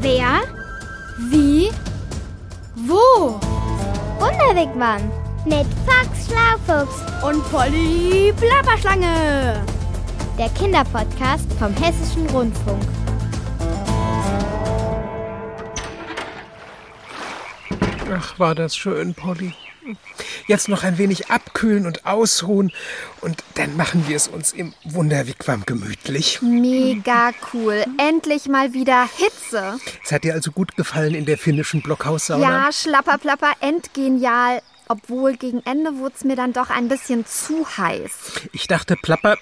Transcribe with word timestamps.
Wer? 0.00 0.40
Wie? 1.30 1.70
Wo? 2.74 3.38
Wunderwegmann 4.18 5.10
mit 5.44 5.66
Fox 5.86 6.26
Schlaufuchs 6.26 7.02
Und 7.22 7.42
Polly 7.50 8.32
Plapperschlange. 8.36 9.62
der 10.38 10.48
Kinderpodcast 10.50 11.52
vom 11.58 11.74
Hessischen 11.74 12.26
Rundfunk. 12.30 12.82
Ach, 18.12 18.38
war 18.38 18.54
das 18.54 18.76
schön, 18.76 19.14
Polly. 19.14 19.52
Jetzt 20.46 20.68
noch 20.68 20.82
ein 20.82 20.98
wenig 20.98 21.30
abkühlen 21.30 21.86
und 21.86 22.06
ausruhen 22.06 22.72
und 23.20 23.42
dann 23.54 23.76
machen 23.76 24.04
wir 24.08 24.16
es 24.16 24.28
uns 24.28 24.52
im 24.52 24.74
Wunderwigwam 24.84 25.64
gemütlich. 25.66 26.40
Mega 26.42 27.32
cool. 27.52 27.84
Endlich 27.98 28.46
mal 28.48 28.72
wieder 28.72 29.08
Hitze. 29.16 29.78
Es 30.04 30.12
hat 30.12 30.24
dir 30.24 30.34
also 30.34 30.52
gut 30.52 30.76
gefallen 30.76 31.14
in 31.14 31.26
der 31.26 31.38
finnischen 31.38 31.82
Blockhaussauna? 31.82 32.66
Ja, 32.66 32.72
schlapperplapper, 32.72 33.52
endgenial. 33.60 34.60
Obwohl 34.90 35.36
gegen 35.36 35.62
Ende 35.64 35.98
wurde 35.98 36.16
es 36.16 36.24
mir 36.24 36.34
dann 36.34 36.52
doch 36.52 36.68
ein 36.68 36.88
bisschen 36.88 37.24
zu 37.24 37.64
heiß. 37.78 38.48
Ich 38.52 38.66
dachte, 38.66 38.96
Plapper, 38.96 39.36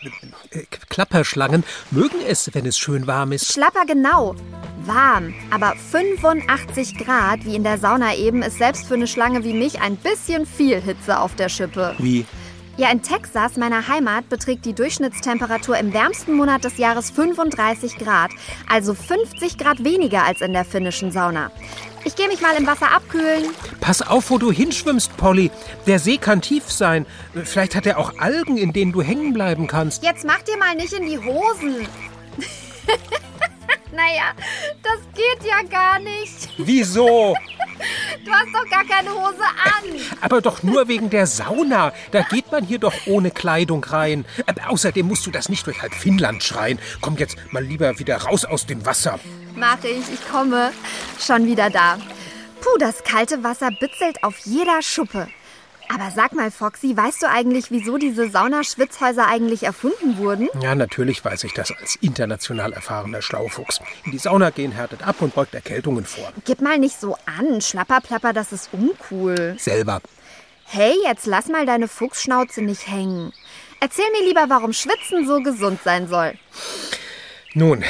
äh, 0.50 0.64
Klapperschlangen 0.90 1.64
mögen 1.90 2.18
es, 2.26 2.50
wenn 2.52 2.66
es 2.66 2.76
schön 2.76 3.06
warm 3.06 3.32
ist. 3.32 3.50
Schlapper 3.50 3.86
genau. 3.86 4.34
Warm, 4.84 5.32
aber 5.50 5.74
85 5.90 6.98
Grad, 6.98 7.46
wie 7.46 7.56
in 7.56 7.64
der 7.64 7.78
Sauna 7.78 8.14
eben, 8.14 8.42
ist 8.42 8.58
selbst 8.58 8.86
für 8.88 8.94
eine 8.94 9.06
Schlange 9.06 9.42
wie 9.42 9.54
mich 9.54 9.80
ein 9.80 9.96
bisschen 9.96 10.44
viel 10.44 10.82
Hitze 10.82 11.18
auf 11.18 11.34
der 11.34 11.48
Schippe. 11.48 11.94
Wie? 11.96 12.26
Ja, 12.78 12.92
in 12.92 13.02
Texas, 13.02 13.56
meiner 13.56 13.88
Heimat, 13.88 14.28
beträgt 14.28 14.64
die 14.64 14.72
Durchschnittstemperatur 14.72 15.76
im 15.78 15.92
wärmsten 15.92 16.34
Monat 16.34 16.62
des 16.62 16.76
Jahres 16.76 17.10
35 17.10 17.96
Grad, 17.96 18.30
also 18.68 18.94
50 18.94 19.58
Grad 19.58 19.82
weniger 19.82 20.24
als 20.24 20.42
in 20.42 20.52
der 20.52 20.64
finnischen 20.64 21.10
Sauna. 21.10 21.50
Ich 22.04 22.16
gehe 22.16 22.28
mich 22.28 22.40
mal 22.40 22.56
im 22.56 22.66
Wasser 22.66 22.90
abkühlen. 22.90 23.44
Pass 23.80 24.02
auf, 24.02 24.30
wo 24.30 24.38
du 24.38 24.50
hinschwimmst, 24.50 25.16
Polly. 25.16 25.50
Der 25.86 25.98
See 25.98 26.18
kann 26.18 26.40
tief 26.40 26.70
sein. 26.70 27.06
Vielleicht 27.44 27.74
hat 27.74 27.86
er 27.86 27.98
auch 27.98 28.18
Algen, 28.18 28.56
in 28.56 28.72
denen 28.72 28.92
du 28.92 29.02
hängen 29.02 29.32
bleiben 29.32 29.66
kannst. 29.66 30.02
Jetzt 30.02 30.24
mach 30.24 30.42
dir 30.42 30.56
mal 30.56 30.74
nicht 30.74 30.92
in 30.92 31.06
die 31.06 31.18
Hosen. 31.18 31.86
naja, 33.92 34.32
das 34.82 35.00
geht 35.14 35.48
ja 35.48 35.62
gar 35.68 35.98
nicht. 35.98 36.48
Wieso? 36.58 37.34
Du 38.28 38.34
hast 38.34 38.52
doch 38.52 38.70
gar 38.70 38.84
keine 38.84 39.10
Hose 39.10 39.42
an. 39.42 40.00
Aber 40.20 40.42
doch 40.42 40.62
nur 40.62 40.86
wegen 40.86 41.08
der 41.08 41.26
Sauna. 41.26 41.94
Da 42.10 42.20
geht 42.20 42.52
man 42.52 42.62
hier 42.62 42.78
doch 42.78 42.92
ohne 43.06 43.30
Kleidung 43.30 43.82
rein. 43.84 44.26
Äh, 44.44 44.52
außerdem 44.68 45.06
musst 45.06 45.26
du 45.26 45.30
das 45.30 45.48
nicht 45.48 45.66
durch 45.66 45.80
halb 45.80 45.94
Finnland 45.94 46.42
schreien. 46.42 46.78
Komm 47.00 47.16
jetzt 47.16 47.38
mal 47.52 47.64
lieber 47.64 47.98
wieder 47.98 48.18
raus 48.18 48.44
aus 48.44 48.66
dem 48.66 48.84
Wasser. 48.84 49.18
Mach 49.56 49.82
ich, 49.82 50.12
ich 50.12 50.28
komme. 50.30 50.72
Schon 51.18 51.46
wieder 51.46 51.70
da. 51.70 51.96
Puh, 52.60 52.76
das 52.78 53.02
kalte 53.02 53.42
Wasser 53.42 53.70
bitzelt 53.70 54.22
auf 54.22 54.36
jeder 54.44 54.82
Schuppe. 54.82 55.28
Aber 55.88 56.10
sag 56.10 56.34
mal, 56.34 56.50
Foxy, 56.50 56.96
weißt 56.96 57.22
du 57.22 57.28
eigentlich, 57.28 57.70
wieso 57.70 57.96
diese 57.96 58.30
Saunaschwitzhäuser 58.30 59.26
eigentlich 59.26 59.62
erfunden 59.62 60.18
wurden? 60.18 60.48
Ja, 60.60 60.74
natürlich 60.74 61.24
weiß 61.24 61.44
ich 61.44 61.54
das 61.54 61.72
als 61.72 61.96
international 61.96 62.72
erfahrener 62.72 63.22
Schlaufuchs. 63.22 63.80
In 64.04 64.12
die 64.12 64.18
Sauna 64.18 64.50
gehen 64.50 64.72
härtet 64.72 65.06
ab 65.06 65.16
und 65.20 65.34
beugt 65.34 65.54
Erkältungen 65.54 66.04
vor. 66.04 66.32
Gib 66.44 66.60
mal 66.60 66.78
nicht 66.78 67.00
so 67.00 67.16
an, 67.24 67.60
Schlapperplapper, 67.60 68.32
das 68.32 68.52
ist 68.52 68.68
uncool. 68.72 69.56
Selber. 69.58 70.00
Hey, 70.64 70.94
jetzt 71.04 71.26
lass 71.26 71.48
mal 71.48 71.64
deine 71.64 71.88
Fuchsschnauze 71.88 72.60
nicht 72.60 72.86
hängen. 72.86 73.32
Erzähl 73.80 74.04
mir 74.12 74.26
lieber, 74.26 74.44
warum 74.48 74.74
Schwitzen 74.74 75.26
so 75.26 75.40
gesund 75.40 75.80
sein 75.82 76.08
soll. 76.08 76.34
Nun, 77.54 77.82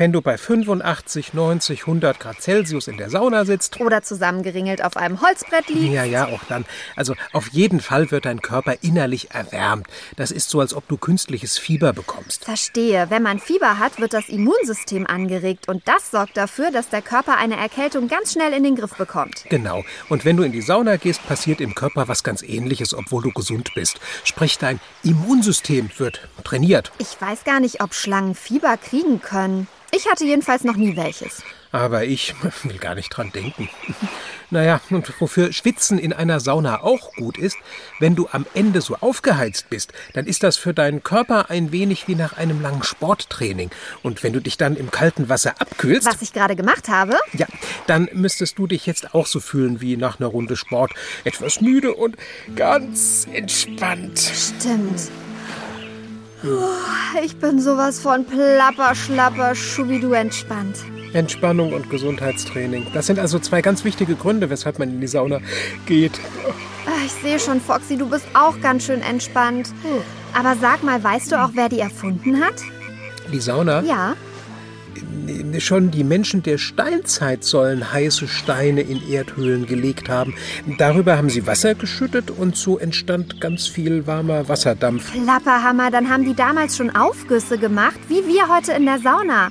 wenn 0.00 0.12
du 0.12 0.22
bei 0.22 0.38
85, 0.38 1.34
90, 1.34 1.80
100 1.82 2.18
Grad 2.18 2.40
Celsius 2.40 2.88
in 2.88 2.96
der 2.96 3.10
Sauna 3.10 3.44
sitzt, 3.44 3.78
Oder 3.80 4.02
zusammengeringelt 4.02 4.82
auf 4.82 4.96
einem 4.96 5.20
Holzbrett 5.20 5.68
liegt. 5.68 5.92
ja, 5.92 6.04
ja, 6.04 6.26
auch 6.26 6.40
dann. 6.48 6.64
Also 6.96 7.14
auf 7.34 7.48
jeden 7.48 7.80
Fall 7.80 8.10
wird 8.10 8.24
dein 8.24 8.40
Körper 8.40 8.76
innerlich 8.80 9.32
erwärmt. 9.32 9.88
Das 10.16 10.30
ist 10.30 10.48
so, 10.48 10.60
als 10.60 10.72
ob 10.72 10.88
du 10.88 10.96
künstliches 10.96 11.58
Fieber 11.58 11.92
bekommst. 11.92 12.46
Verstehe. 12.46 13.10
Wenn 13.10 13.22
man 13.22 13.40
Fieber 13.40 13.78
hat, 13.78 14.00
wird 14.00 14.14
das 14.14 14.30
Immunsystem 14.30 15.06
angeregt 15.06 15.68
und 15.68 15.86
das 15.86 16.10
sorgt 16.10 16.38
dafür, 16.38 16.70
dass 16.70 16.88
der 16.88 17.02
Körper 17.02 17.36
eine 17.36 17.58
Erkältung 17.58 18.08
ganz 18.08 18.32
schnell 18.32 18.54
in 18.54 18.64
den 18.64 18.76
Griff 18.76 18.94
bekommt. 18.94 19.44
Genau. 19.50 19.84
Und 20.08 20.24
wenn 20.24 20.38
du 20.38 20.44
in 20.44 20.52
die 20.52 20.62
Sauna 20.62 20.96
gehst, 20.96 21.26
passiert 21.28 21.60
im 21.60 21.74
Körper 21.74 22.08
was 22.08 22.24
ganz 22.24 22.42
ähnliches, 22.42 22.94
obwohl 22.94 23.22
du 23.22 23.32
gesund 23.32 23.74
bist. 23.74 24.00
Sprich, 24.24 24.56
dein 24.56 24.80
Immunsystem 25.02 25.90
wird 25.98 26.26
trainiert. 26.42 26.90
Ich 26.96 27.20
weiß 27.20 27.44
gar 27.44 27.60
nicht, 27.60 27.82
ob 27.82 27.92
Schlangen 27.92 28.34
Fieber 28.34 28.78
kriegen 28.78 29.20
können. 29.20 29.68
Ich 29.92 30.08
hatte 30.08 30.24
jedenfalls 30.24 30.64
noch 30.64 30.76
nie 30.76 30.96
welches. 30.96 31.42
Aber 31.72 32.04
ich 32.04 32.34
will 32.64 32.78
gar 32.78 32.94
nicht 32.94 33.10
dran 33.10 33.30
denken. 33.32 33.68
Naja, 34.52 34.80
und 34.90 35.12
wofür 35.20 35.52
Schwitzen 35.52 35.98
in 35.98 36.12
einer 36.12 36.40
Sauna 36.40 36.82
auch 36.82 37.12
gut 37.14 37.38
ist, 37.38 37.56
wenn 38.00 38.16
du 38.16 38.28
am 38.32 38.44
Ende 38.54 38.80
so 38.80 38.96
aufgeheizt 38.96 39.70
bist, 39.70 39.92
dann 40.12 40.26
ist 40.26 40.42
das 40.42 40.56
für 40.56 40.74
deinen 40.74 41.04
Körper 41.04 41.50
ein 41.50 41.70
wenig 41.70 42.08
wie 42.08 42.16
nach 42.16 42.36
einem 42.36 42.60
langen 42.60 42.82
Sporttraining. 42.82 43.70
Und 44.02 44.24
wenn 44.24 44.32
du 44.32 44.40
dich 44.40 44.56
dann 44.56 44.74
im 44.76 44.90
kalten 44.90 45.28
Wasser 45.28 45.54
abkühlst, 45.60 46.06
Was 46.08 46.22
ich 46.22 46.32
gerade 46.32 46.56
gemacht 46.56 46.88
habe? 46.88 47.16
ja, 47.32 47.46
dann 47.86 48.08
müsstest 48.12 48.58
du 48.58 48.66
dich 48.66 48.86
jetzt 48.86 49.14
auch 49.14 49.26
so 49.26 49.38
fühlen 49.38 49.80
wie 49.80 49.96
nach 49.96 50.18
einer 50.18 50.28
Runde 50.28 50.56
Sport. 50.56 50.92
Etwas 51.22 51.60
müde 51.60 51.94
und 51.94 52.16
ganz 52.56 53.28
entspannt. 53.32 54.18
Stimmt. 54.18 55.00
Puh, 56.42 56.58
Ich 57.22 57.36
bin 57.36 57.60
sowas 57.60 58.00
von 58.00 58.24
plapper, 58.24 58.94
schlapper, 58.94 59.54
schubidu 59.54 60.12
entspannt. 60.12 60.76
Entspannung 61.12 61.72
und 61.72 61.90
Gesundheitstraining. 61.90 62.86
Das 62.94 63.06
sind 63.06 63.18
also 63.18 63.38
zwei 63.40 63.62
ganz 63.62 63.84
wichtige 63.84 64.14
Gründe, 64.14 64.48
weshalb 64.48 64.78
man 64.78 64.90
in 64.90 65.00
die 65.00 65.06
Sauna 65.08 65.40
geht. 65.86 66.12
Ah, 66.86 67.04
Ich 67.04 67.12
sehe 67.12 67.38
schon, 67.40 67.60
Foxy, 67.60 67.96
du 67.96 68.08
bist 68.08 68.26
auch 68.34 68.60
ganz 68.60 68.84
schön 68.84 69.02
entspannt. 69.02 69.70
Aber 70.32 70.54
sag 70.60 70.82
mal, 70.84 71.02
weißt 71.02 71.32
du 71.32 71.42
auch, 71.42 71.50
wer 71.54 71.68
die 71.68 71.80
erfunden 71.80 72.40
hat? 72.40 72.54
Die 73.32 73.40
Sauna? 73.40 73.82
Ja. 73.82 74.14
Schon 75.58 75.90
die 75.90 76.04
Menschen 76.04 76.42
der 76.42 76.58
Steinzeit 76.58 77.44
sollen 77.44 77.92
heiße 77.92 78.28
Steine 78.28 78.82
in 78.82 79.08
Erdhöhlen 79.10 79.66
gelegt 79.66 80.08
haben. 80.08 80.34
Darüber 80.78 81.16
haben 81.16 81.30
sie 81.30 81.46
Wasser 81.46 81.74
geschüttet 81.74 82.30
und 82.30 82.56
so 82.56 82.78
entstand 82.78 83.40
ganz 83.40 83.66
viel 83.66 84.06
warmer 84.06 84.48
Wasserdampf. 84.48 85.12
Klapperhammer, 85.12 85.90
dann 85.90 86.08
haben 86.08 86.24
die 86.24 86.34
damals 86.34 86.76
schon 86.76 86.94
Aufgüsse 86.94 87.58
gemacht, 87.58 87.98
wie 88.08 88.26
wir 88.26 88.48
heute 88.48 88.72
in 88.72 88.86
der 88.86 88.98
Sauna. 88.98 89.50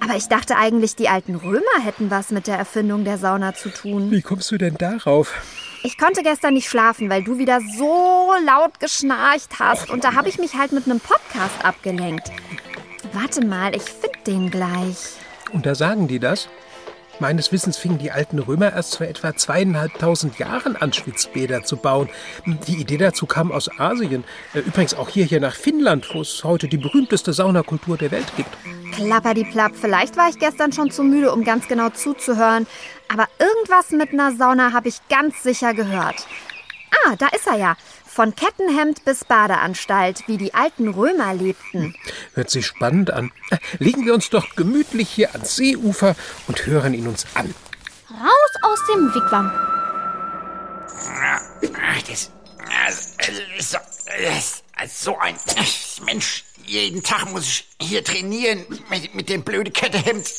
Aber 0.00 0.16
ich 0.16 0.26
dachte 0.26 0.56
eigentlich, 0.56 0.96
die 0.96 1.08
alten 1.08 1.36
Römer 1.36 1.60
hätten 1.80 2.10
was 2.10 2.30
mit 2.30 2.48
der 2.48 2.56
Erfindung 2.56 3.04
der 3.04 3.18
Sauna 3.18 3.54
zu 3.54 3.68
tun. 3.68 4.10
Wie 4.10 4.22
kommst 4.22 4.50
du 4.50 4.58
denn 4.58 4.74
darauf? 4.74 5.32
Ich 5.84 5.98
konnte 5.98 6.22
gestern 6.22 6.54
nicht 6.54 6.68
schlafen, 6.68 7.10
weil 7.10 7.24
du 7.24 7.38
wieder 7.38 7.60
so 7.76 8.32
laut 8.46 8.78
geschnarcht 8.80 9.58
hast. 9.58 9.90
Und 9.90 10.04
da 10.04 10.14
habe 10.14 10.28
ich 10.28 10.38
mich 10.38 10.54
halt 10.54 10.72
mit 10.72 10.86
einem 10.86 11.00
Podcast 11.00 11.64
abgelenkt. 11.64 12.30
Warte 13.12 13.44
mal, 13.44 13.74
ich 13.74 13.82
finde 13.82 14.11
den 14.26 14.50
gleich. 14.50 15.16
Und 15.52 15.66
da 15.66 15.74
sagen 15.74 16.08
die 16.08 16.18
das? 16.18 16.48
Meines 17.20 17.52
Wissens 17.52 17.76
fingen 17.76 17.98
die 17.98 18.10
alten 18.10 18.38
Römer 18.38 18.72
erst 18.72 18.96
vor 18.96 19.06
etwa 19.06 19.36
zweieinhalbtausend 19.36 20.38
Jahren 20.38 20.76
an, 20.76 20.92
Schwitzbäder 20.92 21.62
zu 21.62 21.76
bauen. 21.76 22.08
Die 22.66 22.76
Idee 22.80 22.96
dazu 22.96 23.26
kam 23.26 23.52
aus 23.52 23.70
Asien. 23.78 24.24
Äh, 24.54 24.60
Übrigens 24.60 24.94
auch 24.94 25.08
hierher 25.08 25.38
nach 25.38 25.54
Finnland, 25.54 26.08
wo 26.14 26.22
es 26.22 26.42
heute 26.42 26.68
die 26.68 26.78
berühmteste 26.78 27.32
Saunakultur 27.32 27.96
der 27.96 28.10
Welt 28.10 28.32
gibt. 28.36 28.50
Klapper 28.92 29.34
die 29.34 29.44
Plapp, 29.44 29.72
vielleicht 29.80 30.16
war 30.16 30.28
ich 30.30 30.38
gestern 30.38 30.72
schon 30.72 30.90
zu 30.90 31.04
müde, 31.04 31.32
um 31.32 31.44
ganz 31.44 31.68
genau 31.68 31.90
zuzuhören. 31.90 32.66
Aber 33.08 33.28
irgendwas 33.38 33.90
mit 33.90 34.12
einer 34.12 34.34
Sauna 34.34 34.72
habe 34.72 34.88
ich 34.88 34.96
ganz 35.08 35.42
sicher 35.42 35.74
gehört. 35.74 36.26
Ah, 37.04 37.14
da 37.16 37.28
ist 37.28 37.46
er 37.46 37.56
ja. 37.56 37.76
Von 38.14 38.34
Kettenhemd 38.36 39.06
bis 39.06 39.24
Badeanstalt, 39.24 40.24
wie 40.28 40.36
die 40.36 40.52
alten 40.52 40.88
Römer 40.88 41.32
lebten. 41.32 41.94
Hört 42.34 42.50
sich 42.50 42.66
spannend 42.66 43.10
an. 43.10 43.32
Äh, 43.48 43.56
Legen 43.78 44.04
wir 44.04 44.12
uns 44.12 44.28
doch 44.28 44.54
gemütlich 44.54 45.08
hier 45.08 45.32
ans 45.32 45.56
Seeufer 45.56 46.14
und 46.46 46.66
hören 46.66 46.92
ihn 46.92 47.08
uns 47.08 47.24
an. 47.32 47.54
Raus 48.10 48.52
aus 48.64 48.78
dem 48.92 49.14
Wigwam. 49.14 49.50
Ach, 51.80 52.02
das, 52.02 52.30
das, 52.86 53.16
ist 53.56 53.70
so, 53.70 53.78
das 54.82 55.02
so 55.02 55.18
ein 55.18 55.34
Mensch. 56.04 56.44
Jeden 56.66 57.02
Tag 57.02 57.32
muss 57.32 57.44
ich 57.44 57.68
hier 57.80 58.04
trainieren 58.04 58.66
mit, 58.90 59.14
mit 59.14 59.28
dem 59.30 59.42
blöden 59.42 59.72
Kettehemd. 59.72 60.30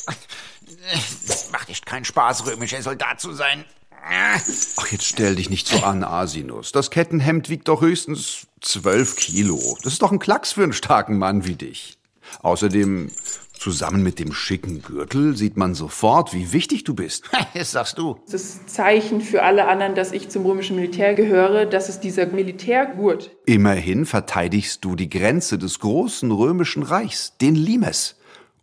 Das 1.26 1.50
macht 1.50 1.68
echt 1.70 1.86
keinen 1.86 2.04
Spaß, 2.04 2.46
römischer 2.46 2.80
Soldat 2.82 3.20
zu 3.20 3.32
sein. 3.32 3.64
Ach, 4.06 4.86
jetzt 4.88 5.04
stell 5.04 5.36
dich 5.36 5.50
nicht 5.50 5.66
so 5.66 5.78
an, 5.78 6.04
Asinus. 6.04 6.72
Das 6.72 6.90
Kettenhemd 6.90 7.48
wiegt 7.48 7.68
doch 7.68 7.80
höchstens 7.80 8.46
zwölf 8.60 9.16
Kilo. 9.16 9.78
Das 9.82 9.94
ist 9.94 10.02
doch 10.02 10.12
ein 10.12 10.18
Klacks 10.18 10.52
für 10.52 10.62
einen 10.62 10.72
starken 10.72 11.18
Mann 11.18 11.46
wie 11.46 11.54
dich. 11.54 11.96
Außerdem, 12.42 13.10
zusammen 13.52 14.02
mit 14.02 14.18
dem 14.18 14.32
schicken 14.32 14.82
Gürtel 14.82 15.36
sieht 15.36 15.56
man 15.56 15.74
sofort, 15.74 16.34
wie 16.34 16.52
wichtig 16.52 16.84
du 16.84 16.94
bist. 16.94 17.24
Das 17.54 17.70
sagst 17.70 17.98
du. 17.98 18.18
Das 18.30 18.66
Zeichen 18.66 19.20
für 19.20 19.42
alle 19.42 19.68
anderen, 19.68 19.94
dass 19.94 20.12
ich 20.12 20.28
zum 20.28 20.44
römischen 20.44 20.76
Militär 20.76 21.14
gehöre, 21.14 21.66
das 21.66 21.88
ist 21.88 22.00
dieser 22.00 22.26
Militärgurt. 22.26 23.30
Immerhin 23.46 24.06
verteidigst 24.06 24.84
du 24.84 24.96
die 24.96 25.08
Grenze 25.08 25.56
des 25.56 25.78
großen 25.78 26.30
römischen 26.30 26.82
Reichs, 26.82 27.36
den 27.40 27.54
Limes. 27.54 28.16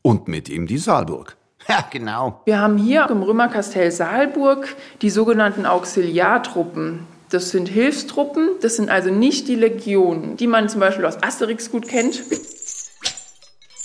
Und 0.04 0.28
mit 0.28 0.50
ihm 0.50 0.68
die 0.68 0.78
Saalburg. 0.78 1.38
Ja, 1.68 1.86
genau. 1.90 2.42
Wir 2.46 2.60
haben 2.60 2.78
hier 2.78 3.08
im 3.10 3.24
Römerkastell 3.24 3.92
Saalburg 3.92 4.75
die 5.02 5.10
sogenannten 5.10 5.66
Auxiliartruppen. 5.66 7.08
Das 7.30 7.52
sind 7.52 7.69
Hilfstruppen, 7.69 8.50
das 8.62 8.75
sind 8.75 8.90
also 8.90 9.10
nicht 9.10 9.48
die 9.48 9.56
Legionen, 9.56 10.36
die 10.36 10.48
man 10.48 10.68
zum 10.68 10.81
Beispiel 10.81 11.06
aus 11.06 11.22
Asterix 11.24 11.72
gut 11.72 11.88
kennt. 11.88 12.22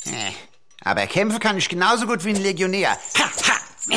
Äh, 0.07 0.33
Aber 0.83 1.07
kämpfen 1.07 1.39
kann 1.39 1.57
ich 1.57 1.69
genauso 1.69 2.07
gut 2.07 2.25
wie 2.25 2.31
ein 2.31 2.43
Legionär. 2.43 2.91
Ha, 2.91 3.25
ha. 3.25 3.97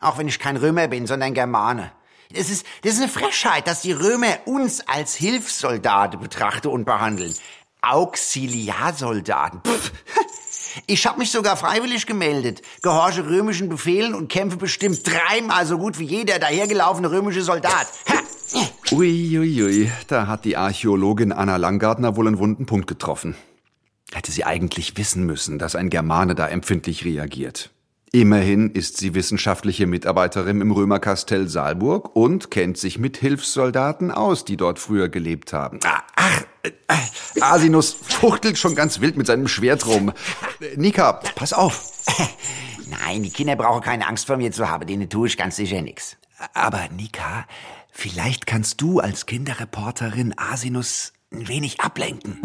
Auch 0.00 0.16
wenn 0.18 0.28
ich 0.28 0.38
kein 0.38 0.56
Römer 0.56 0.88
bin, 0.88 1.06
sondern 1.06 1.34
Germane. 1.34 1.92
Das 2.34 2.48
ist, 2.48 2.64
das 2.82 2.94
ist 2.94 3.00
eine 3.00 3.10
Frechheit, 3.10 3.66
dass 3.66 3.82
die 3.82 3.92
Römer 3.92 4.38
uns 4.46 4.80
als 4.88 5.14
Hilfssoldaten 5.14 6.18
betrachten 6.18 6.68
und 6.68 6.84
behandeln. 6.86 7.34
Auxiliarsoldaten. 7.82 9.60
Pff. 9.66 9.92
Ich 10.86 11.06
habe 11.06 11.18
mich 11.18 11.30
sogar 11.30 11.56
freiwillig 11.56 12.06
gemeldet, 12.06 12.62
gehorche 12.82 13.26
römischen 13.26 13.68
Befehlen 13.68 14.14
und 14.14 14.28
kämpfe 14.28 14.56
bestimmt 14.56 15.00
dreimal 15.06 15.66
so 15.66 15.78
gut 15.78 15.98
wie 15.98 16.04
jeder 16.04 16.38
dahergelaufene 16.38 17.10
römische 17.10 17.42
Soldat. 17.42 17.86
Uiuiui, 18.90 19.38
ui, 19.38 19.62
ui. 19.62 19.92
da 20.08 20.26
hat 20.26 20.44
die 20.44 20.56
Archäologin 20.56 21.32
Anna 21.32 21.56
Langgartner 21.56 22.16
wohl 22.16 22.26
einen 22.26 22.38
wunden 22.38 22.66
Punkt 22.66 22.86
getroffen. 22.86 23.34
Hätte 24.12 24.30
sie 24.30 24.44
eigentlich 24.44 24.96
wissen 24.98 25.24
müssen, 25.24 25.58
dass 25.58 25.74
ein 25.74 25.88
Germane 25.88 26.34
da 26.34 26.46
empfindlich 26.46 27.04
reagiert. 27.04 27.70
Immerhin 28.14 28.70
ist 28.72 28.98
sie 28.98 29.14
wissenschaftliche 29.14 29.86
Mitarbeiterin 29.86 30.60
im 30.60 30.70
Römerkastell 30.70 31.48
Saalburg 31.48 32.14
und 32.14 32.50
kennt 32.50 32.76
sich 32.76 32.98
mit 32.98 33.16
Hilfssoldaten 33.16 34.10
aus, 34.10 34.44
die 34.44 34.58
dort 34.58 34.78
früher 34.78 35.08
gelebt 35.08 35.54
haben. 35.54 35.80
Ah, 35.82 36.02
Ach, 36.14 36.42
äh, 36.62 37.40
Asinus 37.40 37.94
fuchtelt 37.94 38.58
schon 38.58 38.74
ganz 38.74 39.00
wild 39.00 39.16
mit 39.16 39.26
seinem 39.26 39.48
Schwert 39.48 39.86
rum. 39.86 40.12
Nika, 40.76 41.20
pass 41.34 41.54
auf. 41.54 41.90
Nein, 42.90 43.22
die 43.22 43.30
Kinder 43.30 43.56
brauchen 43.56 43.80
keine 43.80 44.06
Angst 44.06 44.26
vor 44.26 44.36
mir 44.36 44.52
zu 44.52 44.68
haben, 44.68 44.86
denen 44.86 45.08
tue 45.08 45.28
ich 45.28 45.38
ganz 45.38 45.56
sicher 45.56 45.80
nichts. 45.80 46.18
Aber 46.52 46.82
Nika, 46.94 47.46
vielleicht 47.90 48.46
kannst 48.46 48.82
du 48.82 49.00
als 49.00 49.24
Kinderreporterin 49.24 50.34
Asinus 50.36 51.14
ein 51.32 51.48
wenig 51.48 51.80
ablenken. 51.80 52.38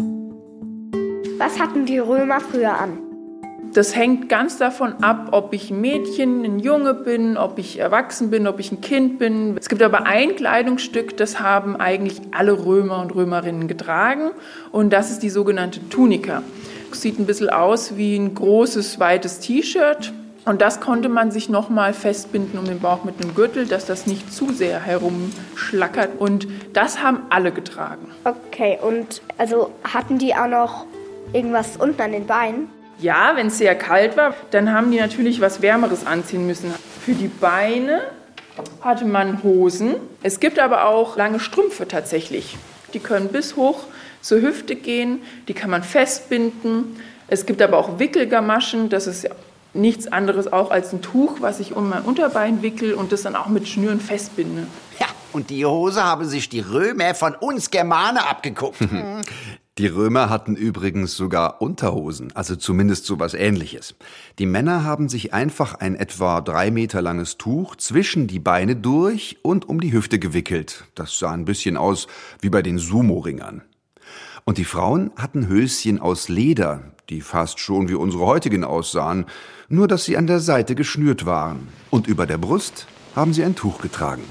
Was 1.36 1.60
hatten 1.60 1.84
die 1.84 1.98
Römer 1.98 2.40
früher 2.40 2.74
an? 2.74 3.07
Das 3.74 3.94
hängt 3.94 4.28
ganz 4.28 4.56
davon 4.56 4.94
ab, 5.02 5.28
ob 5.32 5.52
ich 5.52 5.70
ein 5.70 5.80
Mädchen, 5.80 6.44
ein 6.44 6.58
Junge 6.58 6.94
bin, 6.94 7.36
ob 7.36 7.58
ich 7.58 7.78
erwachsen 7.78 8.30
bin, 8.30 8.46
ob 8.46 8.58
ich 8.60 8.72
ein 8.72 8.80
Kind 8.80 9.18
bin. 9.18 9.56
Es 9.58 9.68
gibt 9.68 9.82
aber 9.82 10.06
ein 10.06 10.36
Kleidungsstück, 10.36 11.16
das 11.16 11.40
haben 11.40 11.76
eigentlich 11.76 12.20
alle 12.32 12.64
Römer 12.64 13.00
und 13.00 13.14
Römerinnen 13.14 13.68
getragen 13.68 14.30
und 14.72 14.92
das 14.92 15.10
ist 15.10 15.22
die 15.22 15.30
sogenannte 15.30 15.86
Tunika. 15.90 16.42
Sieht 16.92 17.18
ein 17.18 17.26
bisschen 17.26 17.50
aus 17.50 17.96
wie 17.96 18.16
ein 18.16 18.34
großes, 18.34 18.98
weites 18.98 19.40
T-Shirt 19.40 20.12
und 20.46 20.62
das 20.62 20.80
konnte 20.80 21.10
man 21.10 21.30
sich 21.30 21.50
nochmal 21.50 21.92
festbinden 21.92 22.58
um 22.58 22.64
den 22.64 22.80
Bauch 22.80 23.04
mit 23.04 23.20
einem 23.20 23.34
Gürtel, 23.34 23.66
dass 23.66 23.84
das 23.84 24.06
nicht 24.06 24.32
zu 24.32 24.50
sehr 24.50 24.80
herumschlackert 24.80 26.18
und 26.18 26.48
das 26.72 27.02
haben 27.02 27.20
alle 27.28 27.52
getragen. 27.52 28.08
Okay, 28.24 28.78
und 28.80 29.20
also 29.36 29.70
hatten 29.84 30.16
die 30.16 30.34
auch 30.34 30.48
noch 30.48 30.86
irgendwas 31.34 31.76
unten 31.76 32.00
an 32.00 32.12
den 32.12 32.26
Beinen? 32.26 32.77
Ja, 33.00 33.32
wenn 33.36 33.46
es 33.46 33.58
sehr 33.58 33.74
kalt 33.76 34.16
war, 34.16 34.34
dann 34.50 34.72
haben 34.72 34.90
die 34.90 34.98
natürlich 34.98 35.40
was 35.40 35.62
Wärmeres 35.62 36.06
anziehen 36.06 36.46
müssen. 36.46 36.74
Für 37.04 37.12
die 37.12 37.28
Beine 37.28 38.00
hatte 38.80 39.04
man 39.04 39.42
Hosen. 39.42 39.94
Es 40.22 40.40
gibt 40.40 40.58
aber 40.58 40.86
auch 40.86 41.16
lange 41.16 41.38
Strümpfe 41.38 41.86
tatsächlich. 41.86 42.56
Die 42.94 42.98
können 42.98 43.28
bis 43.28 43.56
hoch 43.56 43.84
zur 44.20 44.40
Hüfte 44.40 44.74
gehen, 44.74 45.20
die 45.46 45.54
kann 45.54 45.70
man 45.70 45.82
festbinden. 45.82 46.96
Es 47.28 47.46
gibt 47.46 47.62
aber 47.62 47.78
auch 47.78 47.98
Wickelgamaschen, 47.98 48.88
das 48.88 49.06
ist 49.06 49.28
nichts 49.74 50.10
anderes 50.10 50.52
auch 50.52 50.70
als 50.70 50.92
ein 50.92 51.02
Tuch, 51.02 51.36
was 51.40 51.60
ich 51.60 51.76
um 51.76 51.90
mein 51.90 52.02
Unterbein 52.02 52.62
wickel 52.62 52.94
und 52.94 53.12
das 53.12 53.22
dann 53.22 53.36
auch 53.36 53.48
mit 53.48 53.68
Schnüren 53.68 54.00
festbinde. 54.00 54.66
Ja, 54.98 55.06
und 55.32 55.50
die 55.50 55.64
Hose 55.64 56.02
haben 56.02 56.24
sich 56.24 56.48
die 56.48 56.60
Römer 56.60 57.14
von 57.14 57.34
uns 57.34 57.70
Germane 57.70 58.26
abgeguckt. 58.26 58.78
Die 59.78 59.86
Römer 59.86 60.28
hatten 60.28 60.56
übrigens 60.56 61.16
sogar 61.16 61.62
Unterhosen, 61.62 62.32
also 62.34 62.56
zumindest 62.56 63.06
sowas 63.06 63.32
ähnliches. 63.32 63.94
Die 64.40 64.46
Männer 64.46 64.82
haben 64.82 65.08
sich 65.08 65.32
einfach 65.32 65.74
ein 65.74 65.94
etwa 65.94 66.40
drei 66.40 66.72
Meter 66.72 67.00
langes 67.00 67.38
Tuch 67.38 67.76
zwischen 67.76 68.26
die 68.26 68.40
Beine 68.40 68.74
durch 68.74 69.38
und 69.42 69.68
um 69.68 69.80
die 69.80 69.92
Hüfte 69.92 70.18
gewickelt. 70.18 70.84
Das 70.96 71.20
sah 71.20 71.30
ein 71.30 71.44
bisschen 71.44 71.76
aus 71.76 72.08
wie 72.40 72.50
bei 72.50 72.60
den 72.60 72.78
Sumo-Ringern. 72.78 73.62
Und 74.44 74.58
die 74.58 74.64
Frauen 74.64 75.12
hatten 75.14 75.46
Höschen 75.46 76.00
aus 76.00 76.28
Leder, 76.28 76.80
die 77.08 77.20
fast 77.20 77.60
schon 77.60 77.88
wie 77.88 77.94
unsere 77.94 78.26
heutigen 78.26 78.64
aussahen, 78.64 79.26
nur 79.68 79.86
dass 79.86 80.04
sie 80.04 80.16
an 80.16 80.26
der 80.26 80.40
Seite 80.40 80.74
geschnürt 80.74 81.24
waren. 81.24 81.68
Und 81.90 82.08
über 82.08 82.26
der 82.26 82.38
Brust 82.38 82.88
haben 83.14 83.32
sie 83.32 83.44
ein 83.44 83.54
Tuch 83.54 83.80
getragen. 83.80 84.24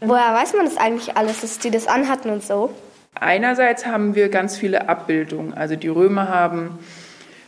Woher 0.00 0.34
weiß 0.34 0.52
man 0.52 0.66
das 0.66 0.76
eigentlich 0.76 1.16
alles, 1.16 1.40
dass 1.40 1.58
die 1.58 1.70
das 1.70 1.86
anhatten 1.86 2.28
und 2.28 2.42
so? 2.42 2.74
Einerseits 3.22 3.86
haben 3.86 4.16
wir 4.16 4.28
ganz 4.28 4.56
viele 4.56 4.88
Abbildungen. 4.88 5.54
Also 5.54 5.76
die 5.76 5.88
Römer 5.88 6.28
haben 6.28 6.78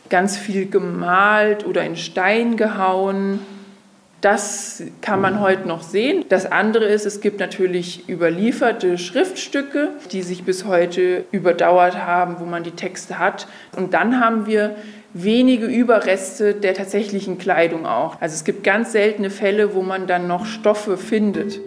ganz 0.09 0.37
viel 0.37 0.69
gemalt 0.69 1.65
oder 1.65 1.83
in 1.83 1.97
Stein 1.97 2.55
gehauen. 2.55 3.41
Das 4.21 4.81
kann 5.01 5.19
man 5.19 5.41
heute 5.41 5.67
noch 5.67 5.83
sehen. 5.83 6.23
Das 6.29 6.49
andere 6.49 6.85
ist, 6.85 7.05
es 7.05 7.19
gibt 7.19 7.41
natürlich 7.41 8.07
überlieferte 8.07 8.97
Schriftstücke, 8.97 9.89
die 10.13 10.23
sich 10.23 10.45
bis 10.45 10.63
heute 10.63 11.25
überdauert 11.31 11.97
haben, 11.97 12.37
wo 12.39 12.45
man 12.45 12.63
die 12.63 12.71
Texte 12.71 13.19
hat. 13.19 13.47
Und 13.75 13.93
dann 13.93 14.21
haben 14.21 14.47
wir 14.47 14.75
wenige 15.13 15.65
Überreste 15.65 16.53
der 16.53 16.73
tatsächlichen 16.73 17.37
Kleidung 17.37 17.85
auch. 17.85 18.21
Also 18.21 18.33
es 18.33 18.45
gibt 18.45 18.63
ganz 18.63 18.93
seltene 18.93 19.29
Fälle, 19.29 19.75
wo 19.75 19.81
man 19.81 20.07
dann 20.07 20.25
noch 20.25 20.45
Stoffe 20.45 20.97
findet. 20.97 21.59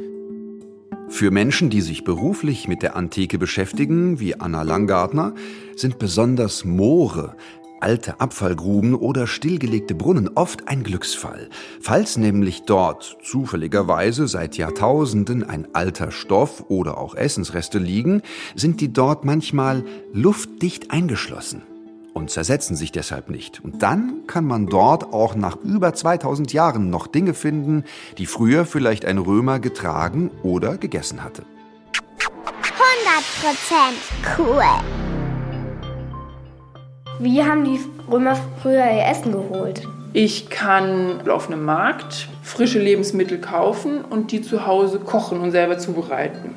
Für 1.10 1.30
Menschen, 1.30 1.70
die 1.70 1.80
sich 1.80 2.04
beruflich 2.04 2.68
mit 2.68 2.82
der 2.82 2.94
Antike 2.94 3.38
beschäftigen, 3.38 4.20
wie 4.20 4.38
Anna 4.38 4.62
Langgartner, 4.62 5.34
sind 5.74 5.98
besonders 5.98 6.64
Moore, 6.64 7.34
alte 7.80 8.20
Abfallgruben 8.20 8.94
oder 8.94 9.26
stillgelegte 9.26 9.94
Brunnen 9.94 10.30
oft 10.34 10.68
ein 10.68 10.82
Glücksfall. 10.82 11.48
Falls 11.80 12.16
nämlich 12.18 12.62
dort 12.62 13.18
zufälligerweise 13.22 14.28
seit 14.28 14.56
Jahrtausenden 14.56 15.44
ein 15.44 15.66
alter 15.74 16.10
Stoff 16.10 16.64
oder 16.68 16.98
auch 16.98 17.14
Essensreste 17.14 17.78
liegen, 17.78 18.22
sind 18.54 18.80
die 18.80 18.92
dort 18.92 19.24
manchmal 19.24 19.84
luftdicht 20.12 20.90
eingeschlossen 20.90 21.62
und 22.18 22.30
zersetzen 22.30 22.76
sich 22.76 22.92
deshalb 22.92 23.30
nicht. 23.30 23.64
Und 23.64 23.82
dann 23.82 24.26
kann 24.26 24.44
man 24.44 24.66
dort 24.66 25.12
auch 25.14 25.34
nach 25.34 25.56
über 25.56 25.94
2000 25.94 26.52
Jahren 26.52 26.90
noch 26.90 27.06
Dinge 27.06 27.32
finden, 27.32 27.84
die 28.18 28.26
früher 28.26 28.66
vielleicht 28.66 29.04
ein 29.04 29.18
Römer 29.18 29.60
getragen 29.60 30.30
oder 30.42 30.76
gegessen 30.76 31.22
hatte. 31.24 31.44
100% 33.06 34.36
cool. 34.36 34.62
Wie 37.20 37.42
haben 37.42 37.64
die 37.64 37.80
Römer 38.10 38.36
früher 38.62 38.84
ihr 38.84 39.06
Essen 39.06 39.32
geholt? 39.32 39.86
Ich 40.12 40.50
kann 40.50 41.28
auf 41.28 41.48
einem 41.48 41.64
Markt 41.64 42.28
frische 42.42 42.80
Lebensmittel 42.80 43.40
kaufen 43.40 44.04
und 44.04 44.32
die 44.32 44.42
zu 44.42 44.66
Hause 44.66 44.98
kochen 44.98 45.40
und 45.40 45.52
selber 45.52 45.78
zubereiten. 45.78 46.54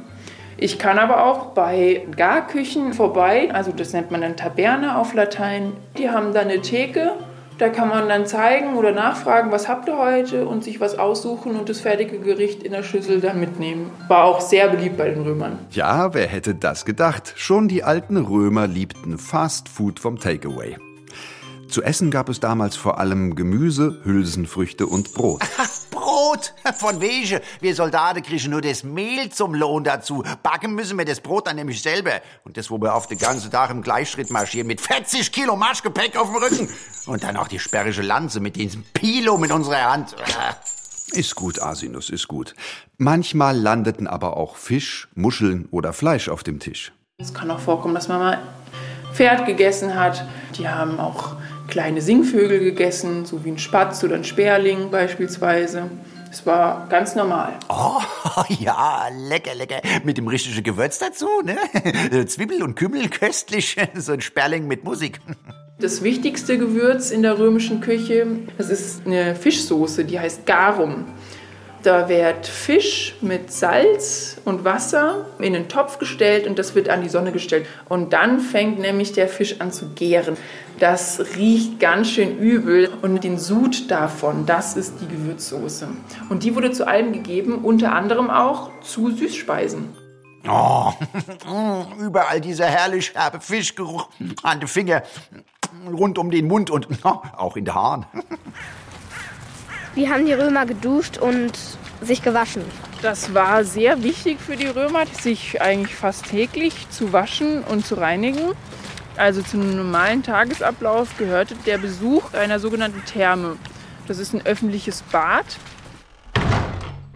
Ich 0.64 0.78
kann 0.78 1.00
aber 1.00 1.26
auch 1.26 1.48
bei 1.54 2.06
Garküchen 2.16 2.94
vorbei, 2.94 3.50
also 3.52 3.72
das 3.72 3.94
nennt 3.94 4.12
man 4.12 4.22
dann 4.22 4.38
Taberne 4.38 4.96
auf 4.96 5.16
Latein. 5.16 5.74
Die 5.98 6.12
haben 6.12 6.36
dann 6.36 6.50
eine 6.50 6.62
Theke, 6.62 7.14
da 7.58 7.70
kann 7.70 7.90
man 7.90 8.08
dann 8.08 8.28
zeigen 8.28 8.76
oder 8.76 8.92
nachfragen, 8.92 9.52
was 9.52 9.68
habt 9.68 9.88
ihr 9.88 9.98
heute 9.98 10.48
und 10.48 10.64
sich 10.64 10.80
was 10.80 11.00
aussuchen 11.00 11.56
und 11.56 11.68
das 11.68 11.80
fertige 11.80 12.20
Gericht 12.20 12.62
in 12.62 12.74
der 12.74 12.84
Schüssel 12.84 13.22
dann 13.22 13.40
mitnehmen. 13.40 13.90
War 14.08 14.26
auch 14.26 14.40
sehr 14.40 14.70
beliebt 14.70 14.98
bei 14.98 15.10
den 15.10 15.24
Römern. 15.24 15.58
Ja, 15.72 16.14
wer 16.14 16.28
hätte 16.28 16.54
das 16.54 16.86
gedacht? 16.86 17.34
Schon 17.38 17.68
die 17.68 17.84
alten 17.84 18.18
Römer 18.18 18.68
liebten 18.68 19.18
Fast 19.18 19.68
Food 19.68 20.00
vom 20.00 20.20
Takeaway. 20.20 20.78
Zu 21.70 21.82
essen 21.82 22.12
gab 22.12 22.30
es 22.30 22.40
damals 22.40 22.76
vor 22.76 23.00
allem 23.00 23.34
Gemüse, 23.34 24.00
Hülsenfrüchte 24.04 24.86
und 24.86 25.16
Brot. 25.16 25.42
Brot, 26.32 26.54
von 26.78 27.02
wegen. 27.02 27.40
Wir 27.60 27.76
Soldaten 27.76 28.24
kriegen 28.24 28.52
nur 28.52 28.62
das 28.62 28.84
Mehl 28.84 29.30
zum 29.30 29.54
Lohn 29.54 29.84
dazu. 29.84 30.24
Backen 30.44 30.74
müssen 30.76 30.98
wir 30.98 31.06
das 31.06 31.20
Brot 31.20 31.48
dann 31.48 31.58
nämlich 31.58 31.82
selber. 31.82 32.22
Und 32.44 32.58
das, 32.58 32.72
wo 32.72 32.80
wir 32.80 32.96
auf 32.96 33.08
den 33.08 33.18
ganzen 33.18 33.52
Tag 33.52 33.70
im 33.70 33.82
Gleichschritt 33.82 34.30
marschieren, 34.30 34.68
mit 34.68 34.82
40 34.82 35.32
Kilo 35.32 35.56
Marschgepäck 35.56 36.16
auf 36.16 36.28
dem 36.28 36.38
Rücken. 36.38 36.70
Und 37.06 37.24
dann 37.24 37.38
auch 37.38 37.48
die 37.48 37.60
sperrische 37.60 38.02
Lanze 38.02 38.40
mit 38.40 38.56
diesem 38.56 38.84
Pilo 38.94 39.38
mit 39.38 39.52
unserer 39.52 39.92
Hand. 39.92 40.16
Ist 41.14 41.36
gut, 41.36 41.62
Asinus, 41.62 42.10
ist 42.10 42.30
gut. 42.30 42.56
Manchmal 42.98 43.58
landeten 43.58 44.08
aber 44.08 44.38
auch 44.38 44.56
Fisch, 44.56 45.10
Muscheln 45.14 45.68
oder 45.70 45.92
Fleisch 45.92 46.30
auf 46.30 46.42
dem 46.42 46.62
Tisch. 46.62 46.94
Es 47.18 47.34
kann 47.34 47.52
auch 47.52 47.60
vorkommen, 47.60 47.94
dass 47.94 48.08
man 48.08 48.20
mal 48.20 48.40
Pferd 49.12 49.46
gegessen 49.46 49.96
hat. 50.00 50.26
Die 50.58 50.70
haben 50.70 51.02
auch 51.02 51.36
kleine 51.68 52.02
Singvögel 52.02 52.60
gegessen, 52.60 53.26
so 53.26 53.44
wie 53.44 53.50
ein 53.50 53.58
Spatz 53.58 54.02
oder 54.06 54.16
ein 54.16 54.24
Sperling 54.24 54.90
beispielsweise. 54.90 55.90
Es 56.32 56.46
war 56.46 56.88
ganz 56.88 57.14
normal. 57.14 57.60
Oh, 57.68 58.00
ja, 58.60 59.10
lecker, 59.28 59.54
lecker. 59.54 59.82
Mit 60.06 60.18
dem 60.18 60.30
richtigen 60.30 60.64
Gewürz 60.64 60.98
dazu, 60.98 61.28
ne? 61.44 61.58
Zwiebel 62.26 62.64
und 62.64 62.76
Kümmel, 62.76 63.10
köstlich. 63.10 63.76
So 63.96 64.14
ein 64.14 64.22
Sperling 64.22 64.66
mit 64.66 64.86
Musik. 64.86 65.20
Das 65.80 66.04
wichtigste 66.04 66.58
Gewürz 66.58 67.12
in 67.12 67.22
der 67.22 67.38
römischen 67.38 67.82
Küche, 67.82 68.26
das 68.58 68.70
ist 68.70 69.06
eine 69.06 69.36
Fischsoße, 69.36 70.06
die 70.06 70.20
heißt 70.20 70.46
Garum. 70.46 71.06
Da 71.84 72.10
wird 72.10 72.46
Fisch 72.46 73.16
mit 73.22 73.52
Salz 73.52 74.38
und 74.46 74.64
Wasser 74.64 75.26
in 75.40 75.56
einen 75.56 75.68
Topf 75.68 75.98
gestellt 75.98 76.46
und 76.46 76.60
das 76.60 76.76
wird 76.76 76.90
an 76.90 77.02
die 77.02 77.10
Sonne 77.10 77.32
gestellt. 77.32 77.66
Und 77.90 78.14
dann 78.14 78.40
fängt 78.40 78.78
nämlich 78.78 79.14
der 79.14 79.28
Fisch 79.28 79.60
an 79.62 79.72
zu 79.72 79.90
gären. 79.90 80.38
Das 80.78 81.20
riecht 81.36 81.80
ganz 81.80 82.10
schön 82.10 82.38
übel 82.38 82.90
und 83.02 83.24
den 83.24 83.40
Sud 83.40 83.90
davon, 83.90 84.46
das 84.46 84.76
ist 84.76 85.02
die 85.02 85.08
Gewürzsoße. 85.08 85.88
Und 86.30 86.44
die 86.44 86.56
wurde 86.56 86.72
zu 86.72 86.88
allem 86.88 87.14
gegeben, 87.14 87.60
unter 87.64 87.94
anderem 87.94 88.30
auch 88.30 88.70
zu 88.82 89.10
Süßspeisen. 89.10 89.90
Oh, 90.48 90.92
überall 92.00 92.42
dieser 92.42 92.66
herrlich 92.66 93.14
herbe 93.16 93.40
Fischgeruch 93.42 94.08
an 94.44 94.60
den 94.60 94.68
Finger, 94.68 95.02
rund 95.92 96.20
um 96.20 96.30
den 96.30 96.48
Mund 96.48 96.70
und 96.70 96.88
auch 97.04 97.56
in 97.56 97.66
den 97.66 97.74
Haaren. 97.74 98.06
Wie 99.94 100.10
haben 100.10 100.26
die 100.26 100.34
Römer 100.34 100.66
geduscht 100.66 101.18
und 101.18 101.52
sich 102.02 102.22
gewaschen? 102.22 102.64
Das 103.02 103.34
war 103.34 103.66
sehr 103.66 104.04
wichtig 104.04 104.40
für 104.40 104.56
die 104.56 104.68
Römer, 104.68 105.06
sich 105.06 105.62
eigentlich 105.62 105.96
fast 105.96 106.28
täglich 106.30 106.90
zu 106.90 107.12
waschen 107.12 107.62
und 107.64 107.86
zu 107.86 107.96
reinigen. 107.96 108.54
Also 109.18 109.42
zum 109.42 109.76
normalen 109.76 110.24
Tagesablauf 110.24 111.18
gehörte 111.18 111.56
der 111.66 111.78
Besuch 111.78 112.34
einer 112.34 112.60
sogenannten 112.60 113.04
Therme. 113.06 113.58
Das 114.08 114.18
ist 114.18 114.34
ein 114.34 114.46
öffentliches 114.46 115.04
Bad. 115.12 115.46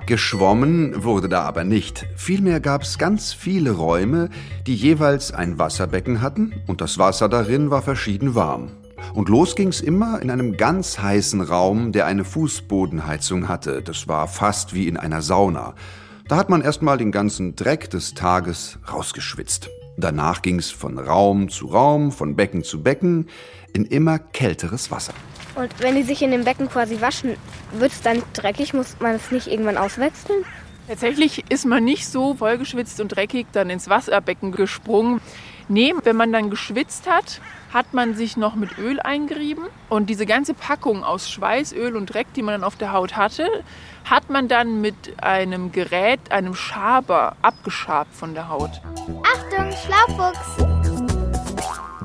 Geschwommen 0.05 1.03
wurde 1.03 1.29
da 1.29 1.43
aber 1.43 1.63
nicht. 1.63 2.05
Vielmehr 2.17 2.59
gab 2.59 2.81
es 2.81 2.97
ganz 2.97 3.31
viele 3.31 3.71
Räume, 3.71 4.29
die 4.67 4.75
jeweils 4.75 5.31
ein 5.31 5.57
Wasserbecken 5.57 6.21
hatten 6.21 6.53
und 6.67 6.81
das 6.81 6.97
Wasser 6.97 7.29
darin 7.29 7.71
war 7.71 7.81
verschieden 7.81 8.35
warm. 8.35 8.69
Und 9.13 9.29
los 9.29 9.55
ging's 9.55 9.81
immer 9.81 10.21
in 10.21 10.29
einem 10.29 10.57
ganz 10.57 10.99
heißen 10.99 11.41
Raum, 11.41 11.91
der 11.91 12.05
eine 12.05 12.23
Fußbodenheizung 12.23 13.47
hatte. 13.47 13.81
Das 13.81 14.07
war 14.07 14.27
fast 14.27 14.73
wie 14.73 14.87
in 14.87 14.97
einer 14.97 15.21
Sauna. 15.21 15.75
Da 16.27 16.37
hat 16.37 16.49
man 16.49 16.61
erstmal 16.61 16.97
den 16.97 17.11
ganzen 17.11 17.55
Dreck 17.55 17.89
des 17.89 18.13
Tages 18.13 18.79
rausgeschwitzt. 18.91 19.69
Danach 19.97 20.41
ging's 20.41 20.71
von 20.71 20.97
Raum 20.97 21.49
zu 21.49 21.67
Raum, 21.67 22.11
von 22.11 22.35
Becken 22.35 22.63
zu 22.63 22.83
Becken, 22.83 23.27
in 23.73 23.85
immer 23.85 24.19
kälteres 24.19 24.91
Wasser. 24.91 25.13
Und 25.55 25.73
wenn 25.79 25.95
die 25.95 26.03
sich 26.03 26.21
in 26.21 26.31
dem 26.31 26.43
Becken 26.43 26.69
quasi 26.69 26.99
waschen, 26.99 27.37
wird 27.77 27.91
es 27.91 28.01
dann 28.01 28.21
dreckig? 28.33 28.73
Muss 28.73 28.97
man 28.99 29.15
es 29.15 29.31
nicht 29.31 29.47
irgendwann 29.47 29.77
auswechseln? 29.77 30.43
Tatsächlich 30.87 31.49
ist 31.49 31.65
man 31.65 31.83
nicht 31.83 32.07
so 32.07 32.35
vollgeschwitzt 32.35 32.99
und 32.99 33.09
dreckig 33.09 33.47
dann 33.53 33.69
ins 33.69 33.89
Wasserbecken 33.89 34.51
gesprungen. 34.51 35.21
Nee, 35.67 35.93
wenn 36.03 36.15
man 36.15 36.31
dann 36.31 36.49
geschwitzt 36.49 37.09
hat, 37.09 37.41
hat 37.73 37.93
man 37.93 38.13
sich 38.13 38.37
noch 38.37 38.55
mit 38.55 38.77
Öl 38.77 38.99
eingerieben 38.99 39.65
und 39.89 40.09
diese 40.09 40.25
ganze 40.25 40.53
Packung 40.53 41.03
aus 41.03 41.29
Schweiß, 41.29 41.73
Öl 41.73 41.95
und 41.95 42.13
Dreck, 42.13 42.27
die 42.35 42.43
man 42.43 42.53
dann 42.53 42.63
auf 42.63 42.75
der 42.75 42.93
Haut 42.93 43.17
hatte, 43.17 43.47
hat 44.05 44.29
man 44.29 44.47
dann 44.47 44.79
mit 44.79 44.95
einem 45.23 45.71
Gerät, 45.71 46.31
einem 46.31 46.53
Schaber, 46.53 47.35
abgeschabt 47.41 48.13
von 48.13 48.35
der 48.35 48.47
Haut. 48.49 48.81
Achtung, 49.23 49.71
Schlaufuchs! 49.85 50.65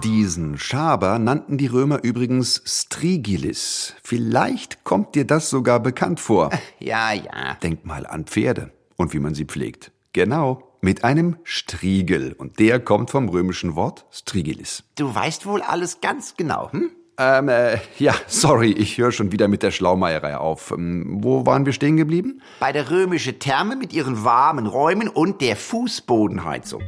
Diesen 0.02 0.56
Schaber 0.56 1.18
nannten 1.18 1.58
die 1.58 1.66
Römer 1.66 2.02
übrigens 2.02 2.62
Strigilis. 2.64 3.94
Vielleicht 4.02 4.82
kommt 4.82 5.14
dir 5.14 5.26
das 5.26 5.50
sogar 5.50 5.80
bekannt 5.80 6.20
vor. 6.20 6.50
Ja, 6.78 7.12
ja. 7.12 7.58
Denk 7.62 7.84
mal 7.84 8.06
an 8.06 8.24
Pferde 8.24 8.72
und 8.96 9.12
wie 9.12 9.18
man 9.18 9.34
sie 9.34 9.44
pflegt. 9.44 9.92
Genau, 10.14 10.69
mit 10.80 11.04
einem 11.04 11.36
Striegel. 11.44 12.32
Und 12.32 12.58
der 12.58 12.80
kommt 12.80 13.10
vom 13.10 13.28
römischen 13.28 13.76
Wort 13.76 14.06
Strigilis. 14.10 14.84
Du 14.96 15.14
weißt 15.14 15.46
wohl 15.46 15.62
alles 15.62 16.00
ganz 16.00 16.36
genau, 16.36 16.72
hm? 16.72 16.90
Ähm, 17.22 17.50
äh, 17.50 17.76
ja, 17.98 18.14
sorry, 18.28 18.72
ich 18.72 18.96
höre 18.96 19.12
schon 19.12 19.30
wieder 19.30 19.46
mit 19.46 19.62
der 19.62 19.72
Schlaumeierei 19.72 20.38
auf. 20.38 20.70
Ähm, 20.70 21.18
wo 21.20 21.44
waren 21.44 21.66
wir 21.66 21.74
stehen 21.74 21.98
geblieben? 21.98 22.40
Bei 22.60 22.72
der 22.72 22.90
römischen 22.90 23.38
Therme 23.38 23.76
mit 23.76 23.92
ihren 23.92 24.24
warmen 24.24 24.66
Räumen 24.66 25.08
und 25.08 25.42
der 25.42 25.56
Fußbodenheizung. 25.56 26.82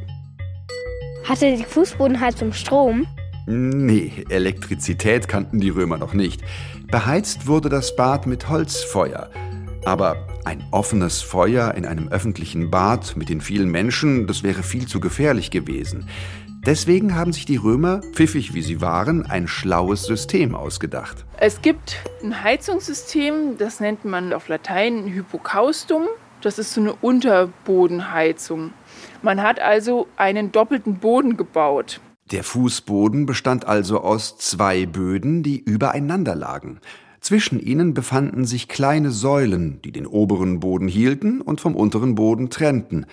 Hatte 1.23 1.55
die 1.55 1.63
Fußbodenheizung 1.63 2.51
Strom? 2.51 3.05
Nee, 3.45 4.25
Elektrizität 4.29 5.27
kannten 5.27 5.59
die 5.59 5.69
Römer 5.69 5.97
noch 5.97 6.13
nicht. 6.13 6.41
Beheizt 6.87 7.45
wurde 7.45 7.69
das 7.69 7.95
Bad 7.95 8.25
mit 8.25 8.49
Holzfeuer. 8.49 9.29
Aber 9.85 10.27
ein 10.45 10.63
offenes 10.71 11.21
Feuer 11.21 11.73
in 11.75 11.85
einem 11.85 12.07
öffentlichen 12.09 12.69
Bad 12.69 13.15
mit 13.15 13.29
den 13.29 13.41
vielen 13.41 13.69
Menschen, 13.69 14.27
das 14.27 14.43
wäre 14.43 14.63
viel 14.63 14.87
zu 14.87 14.99
gefährlich 14.99 15.51
gewesen. 15.51 16.07
Deswegen 16.65 17.15
haben 17.15 17.33
sich 17.33 17.45
die 17.45 17.57
Römer, 17.57 18.01
pfiffig 18.13 18.53
wie 18.53 18.61
sie 18.61 18.79
waren, 18.79 19.25
ein 19.25 19.47
schlaues 19.47 20.03
System 20.03 20.55
ausgedacht. 20.55 21.25
Es 21.37 21.61
gibt 21.61 21.97
ein 22.23 22.41
Heizungssystem, 22.41 23.57
das 23.57 23.81
nennt 23.81 24.05
man 24.05 24.31
auf 24.31 24.47
Latein 24.47 25.07
Hypokaustum. 25.07 26.07
Das 26.41 26.59
ist 26.59 26.73
so 26.73 26.81
eine 26.81 26.93
Unterbodenheizung. 26.93 28.71
Man 29.21 29.41
hat 29.41 29.59
also 29.59 30.07
einen 30.15 30.51
doppelten 30.51 30.99
Boden 30.99 31.35
gebaut. 31.35 31.99
Der 32.31 32.43
Fußboden 32.43 33.25
bestand 33.25 33.65
also 33.65 33.99
aus 33.99 34.37
zwei 34.37 34.85
Böden, 34.85 35.43
die 35.43 35.59
übereinander 35.59 36.35
lagen. 36.35 36.79
Zwischen 37.23 37.61
ihnen 37.61 37.93
befanden 37.93 38.43
sich 38.43 38.67
kleine 38.67 39.09
Säulen, 39.09 39.81
die 39.81 39.93
den 39.93 40.05
oberen 40.05 40.59
Boden 40.59 40.89
hielten 40.89 41.39
und 41.39 41.61
vom 41.61 41.73
unteren 41.73 42.15
Boden 42.15 42.49
trennten. 42.49 43.05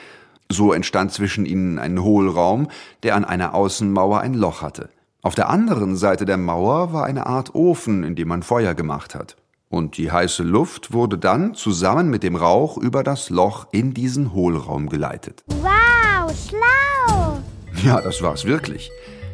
So 0.49 0.73
entstand 0.73 1.13
zwischen 1.13 1.47
ihnen 1.47 1.79
ein 1.79 2.03
Hohlraum, 2.03 2.67
der 3.05 3.15
an 3.15 3.25
einer 3.25 3.55
Außenmauer 3.55 4.19
ein 4.19 4.35
Loch 4.35 4.63
hatte. 4.63 4.89
Auf 5.23 5.37
der 5.37 5.49
anderen 5.49 5.95
Seite 5.95 6.25
der 6.25 6.39
Mauer 6.39 6.93
war 6.93 7.05
eine 7.05 7.27
Art 7.27 7.55
Ofen, 7.55 8.03
in 8.03 8.17
dem 8.17 8.27
man 8.27 8.43
Feuer 8.43 8.75
gemacht 8.75 9.15
hat. 9.15 9.37
Und 9.69 9.97
die 9.97 10.11
heiße 10.11 10.43
Luft 10.43 10.93
wurde 10.93 11.17
dann 11.17 11.55
zusammen 11.55 12.11
mit 12.11 12.25
dem 12.25 12.35
Rauch 12.35 12.79
über 12.79 13.05
das 13.05 13.31
Loch 13.31 13.69
in 13.71 13.95
diesen 13.95 14.33
Hohlraum 14.35 14.89
geleitet. 14.89 15.45
Wow, 15.47 16.35
schlau! 16.49 17.39
Ja, 17.85 18.01
das 18.01 18.21
war's 18.23 18.45
wirklich. 18.45 18.91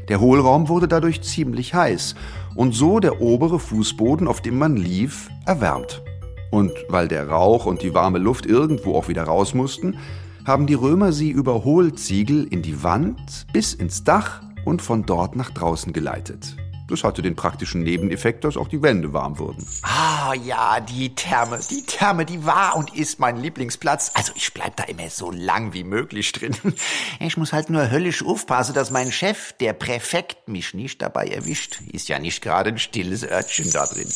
Der 0.09 0.21
Hohlraum 0.21 0.69
wurde 0.69 0.89
dadurch 0.89 1.23
ziemlich 1.23 1.75
heiß 1.75 2.15
und 2.55 2.73
so 2.73 3.01
der 3.01 3.21
obere 3.21 3.59
Fußboden, 3.59 4.29
auf 4.29 4.41
dem 4.41 4.59
man 4.59 4.77
lief, 4.77 5.29
erwärmt. 5.47 6.03
Und 6.51 6.73
weil 6.89 7.09
der 7.09 7.29
Rauch 7.29 7.67
und 7.67 7.83
die 7.83 7.93
warme 7.93 8.19
Luft 8.19 8.47
irgendwo 8.47 8.95
auch 8.95 9.09
wieder 9.09 9.25
raus 9.25 9.53
mussten, 9.53 9.99
haben 10.45 10.67
die 10.67 10.75
Römer 10.75 11.13
sie 11.13 11.31
über 11.31 11.65
Hohlziegel 11.65 12.45
in 12.45 12.63
die 12.63 12.85
Wand 12.85 13.47
bis 13.53 13.75
ins 13.75 14.05
Dach 14.05 14.43
und 14.65 14.81
von 14.81 15.05
dort 15.05 15.35
nach 15.35 15.51
draußen 15.51 15.93
geleitet. 15.93 16.57
Das 16.89 17.03
hatte 17.03 17.21
den 17.21 17.35
praktischen 17.35 17.83
Nebeneffekt, 17.83 18.45
dass 18.45 18.57
auch 18.57 18.69
die 18.69 18.81
Wände 18.81 19.13
warm 19.13 19.39
wurden. 19.39 19.67
Ah 19.83 20.35
ja, 20.35 20.79
die 20.79 21.15
Therme. 21.15 21.59
Die 21.69 21.83
Therme, 21.83 22.25
die 22.25 22.45
war 22.47 22.77
und 22.77 22.95
ist 22.95 23.19
mein 23.19 23.39
Lieblingsplatz. 23.39 24.13
Also 24.15 24.33
ich 24.37 24.55
bleib 24.55 24.77
da 24.77 24.85
immer 24.85 25.11
so 25.11 25.33
lang 25.33 25.73
wie 25.73 25.85
möglich 25.85 26.33
drin. 26.33 26.57
Ich 27.19 27.37
muss 27.37 27.53
halt 27.53 27.71
nur 27.71 27.91
höllisch 27.91 28.25
aufpassen, 28.25 28.75
dass 28.75 28.91
mein 28.91 29.11
Chef, 29.11 29.53
der 29.55 29.73
Präfekt, 29.73 30.49
mich 30.49 30.75
nicht 30.75 31.03
dabei 31.03 31.27
erwischt. 31.27 31.81
Ist 31.91 32.09
ja 32.09 32.19
nicht 32.19 32.43
gerade 32.43 32.71
ein 32.71 32.79
stilles 32.79 33.25
Örtchen 33.25 33.71
da 33.73 33.87
drin. 33.87 34.09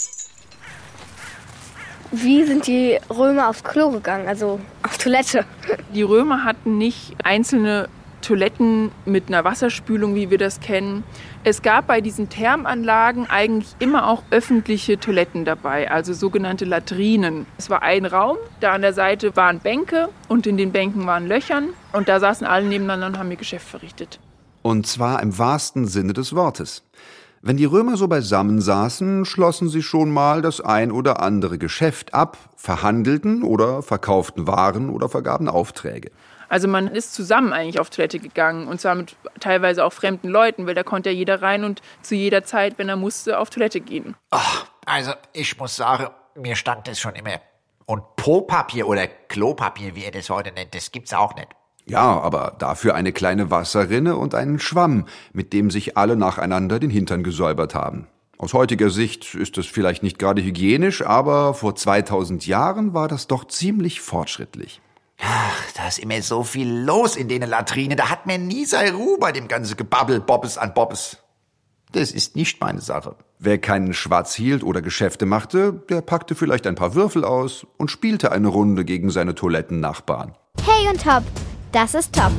Wie 2.12 2.44
sind 2.44 2.66
die 2.66 2.98
Römer 3.08 3.48
aufs 3.48 3.64
Klo 3.64 3.90
gegangen? 3.90 4.28
Also 4.28 4.60
auf 4.82 4.98
Toilette? 4.98 5.44
Die 5.94 6.02
Römer 6.02 6.44
hatten 6.44 6.78
nicht 6.78 7.14
einzelne 7.24 7.88
Toiletten 8.20 8.90
mit 9.04 9.28
einer 9.28 9.44
Wasserspülung, 9.44 10.14
wie 10.14 10.30
wir 10.30 10.38
das 10.38 10.60
kennen. 10.60 11.04
Es 11.44 11.62
gab 11.62 11.86
bei 11.86 12.00
diesen 12.00 12.28
Thermanlagen 12.28 13.28
eigentlich 13.28 13.74
immer 13.78 14.08
auch 14.08 14.22
öffentliche 14.30 14.98
Toiletten 14.98 15.44
dabei, 15.44 15.90
also 15.90 16.12
sogenannte 16.12 16.64
Latrinen. 16.64 17.46
Es 17.58 17.70
war 17.70 17.82
ein 17.82 18.06
Raum, 18.06 18.36
da 18.60 18.72
an 18.72 18.82
der 18.82 18.92
Seite 18.92 19.36
waren 19.36 19.60
Bänke 19.60 20.08
und 20.28 20.46
in 20.46 20.56
den 20.56 20.72
Bänken 20.72 21.06
waren 21.06 21.26
Löchern 21.26 21.70
und 21.92 22.08
da 22.08 22.20
saßen 22.20 22.46
alle 22.46 22.66
nebeneinander 22.66 23.06
und 23.06 23.18
haben 23.18 23.30
ihr 23.30 23.36
Geschäft 23.36 23.68
verrichtet. 23.68 24.20
Und 24.62 24.86
zwar 24.86 25.22
im 25.22 25.38
wahrsten 25.38 25.86
Sinne 25.86 26.12
des 26.12 26.34
Wortes. 26.34 26.82
Wenn 27.42 27.56
die 27.56 27.64
Römer 27.64 27.96
so 27.96 28.06
beisammen 28.06 28.60
saßen, 28.60 29.24
schlossen 29.24 29.70
sie 29.70 29.82
schon 29.82 30.10
mal 30.10 30.42
das 30.42 30.60
ein 30.60 30.92
oder 30.92 31.22
andere 31.22 31.56
Geschäft 31.56 32.12
ab, 32.12 32.36
verhandelten 32.54 33.42
oder 33.42 33.80
verkauften 33.80 34.46
Waren 34.46 34.90
oder 34.90 35.08
vergaben 35.08 35.48
Aufträge. 35.48 36.10
Also 36.50 36.66
man 36.66 36.88
ist 36.88 37.14
zusammen 37.14 37.52
eigentlich 37.52 37.78
auf 37.78 37.90
Toilette 37.90 38.18
gegangen 38.18 38.66
und 38.66 38.80
zwar 38.80 38.96
mit 38.96 39.14
teilweise 39.38 39.84
auch 39.84 39.92
fremden 39.92 40.28
Leuten, 40.28 40.66
weil 40.66 40.74
da 40.74 40.82
konnte 40.82 41.10
ja 41.10 41.14
jeder 41.14 41.40
rein 41.40 41.62
und 41.62 41.80
zu 42.02 42.16
jeder 42.16 42.42
Zeit, 42.42 42.76
wenn 42.76 42.88
er 42.88 42.96
musste, 42.96 43.38
auf 43.38 43.50
Toilette 43.50 43.80
gehen. 43.80 44.16
Ach, 44.30 44.66
also 44.84 45.12
ich 45.32 45.56
muss 45.58 45.76
sagen, 45.76 46.08
mir 46.34 46.56
stand 46.56 46.88
das 46.88 46.98
schon 46.98 47.14
immer. 47.14 47.40
Und 47.86 48.16
Popapier 48.16 48.88
oder 48.88 49.06
Klopapier, 49.06 49.94
wie 49.94 50.04
ihr 50.04 50.10
das 50.10 50.28
heute 50.28 50.50
nennt, 50.52 50.74
das 50.74 50.90
gibt's 50.90 51.14
auch 51.14 51.36
nicht. 51.36 51.48
Ja, 51.86 52.20
aber 52.20 52.56
dafür 52.58 52.96
eine 52.96 53.12
kleine 53.12 53.52
Wasserrinne 53.52 54.16
und 54.16 54.34
einen 54.34 54.58
Schwamm, 54.58 55.06
mit 55.32 55.52
dem 55.52 55.70
sich 55.70 55.96
alle 55.96 56.16
nacheinander 56.16 56.80
den 56.80 56.90
Hintern 56.90 57.22
gesäubert 57.22 57.76
haben. 57.76 58.08
Aus 58.38 58.54
heutiger 58.54 58.90
Sicht 58.90 59.36
ist 59.36 59.56
es 59.56 59.66
vielleicht 59.66 60.02
nicht 60.02 60.18
gerade 60.18 60.42
hygienisch, 60.42 61.06
aber 61.06 61.54
vor 61.54 61.76
2000 61.76 62.44
Jahren 62.46 62.92
war 62.92 63.06
das 63.06 63.28
doch 63.28 63.46
ziemlich 63.46 64.00
fortschrittlich. 64.00 64.80
Ach, 65.22 65.72
da 65.76 65.88
ist 65.88 65.98
immer 65.98 66.20
so 66.22 66.42
viel 66.42 66.68
los 66.68 67.16
in 67.16 67.28
den 67.28 67.42
Latrinen. 67.42 67.96
Da 67.96 68.08
hat 68.08 68.26
man 68.26 68.46
nie 68.46 68.64
seine 68.64 68.92
Ruhe 68.92 69.18
bei 69.18 69.32
dem 69.32 69.48
ganzen 69.48 69.76
Gebabbel 69.76 70.20
Bobbes 70.20 70.58
an 70.58 70.74
Bobbes. 70.74 71.18
Das 71.92 72.12
ist 72.12 72.36
nicht 72.36 72.60
meine 72.60 72.80
Sache. 72.80 73.16
Wer 73.38 73.58
keinen 73.58 73.94
Schwarz 73.94 74.34
hielt 74.34 74.62
oder 74.62 74.80
Geschäfte 74.80 75.26
machte, 75.26 75.72
der 75.88 76.02
packte 76.02 76.34
vielleicht 76.34 76.66
ein 76.66 76.76
paar 76.76 76.94
Würfel 76.94 77.24
aus 77.24 77.66
und 77.78 77.90
spielte 77.90 78.30
eine 78.32 78.48
Runde 78.48 78.84
gegen 78.84 79.10
seine 79.10 79.34
Toilettennachbarn. 79.34 80.36
Hey 80.64 80.88
und 80.88 81.02
Top, 81.02 81.24
das 81.72 81.94
ist 81.94 82.14
Top. 82.14 82.32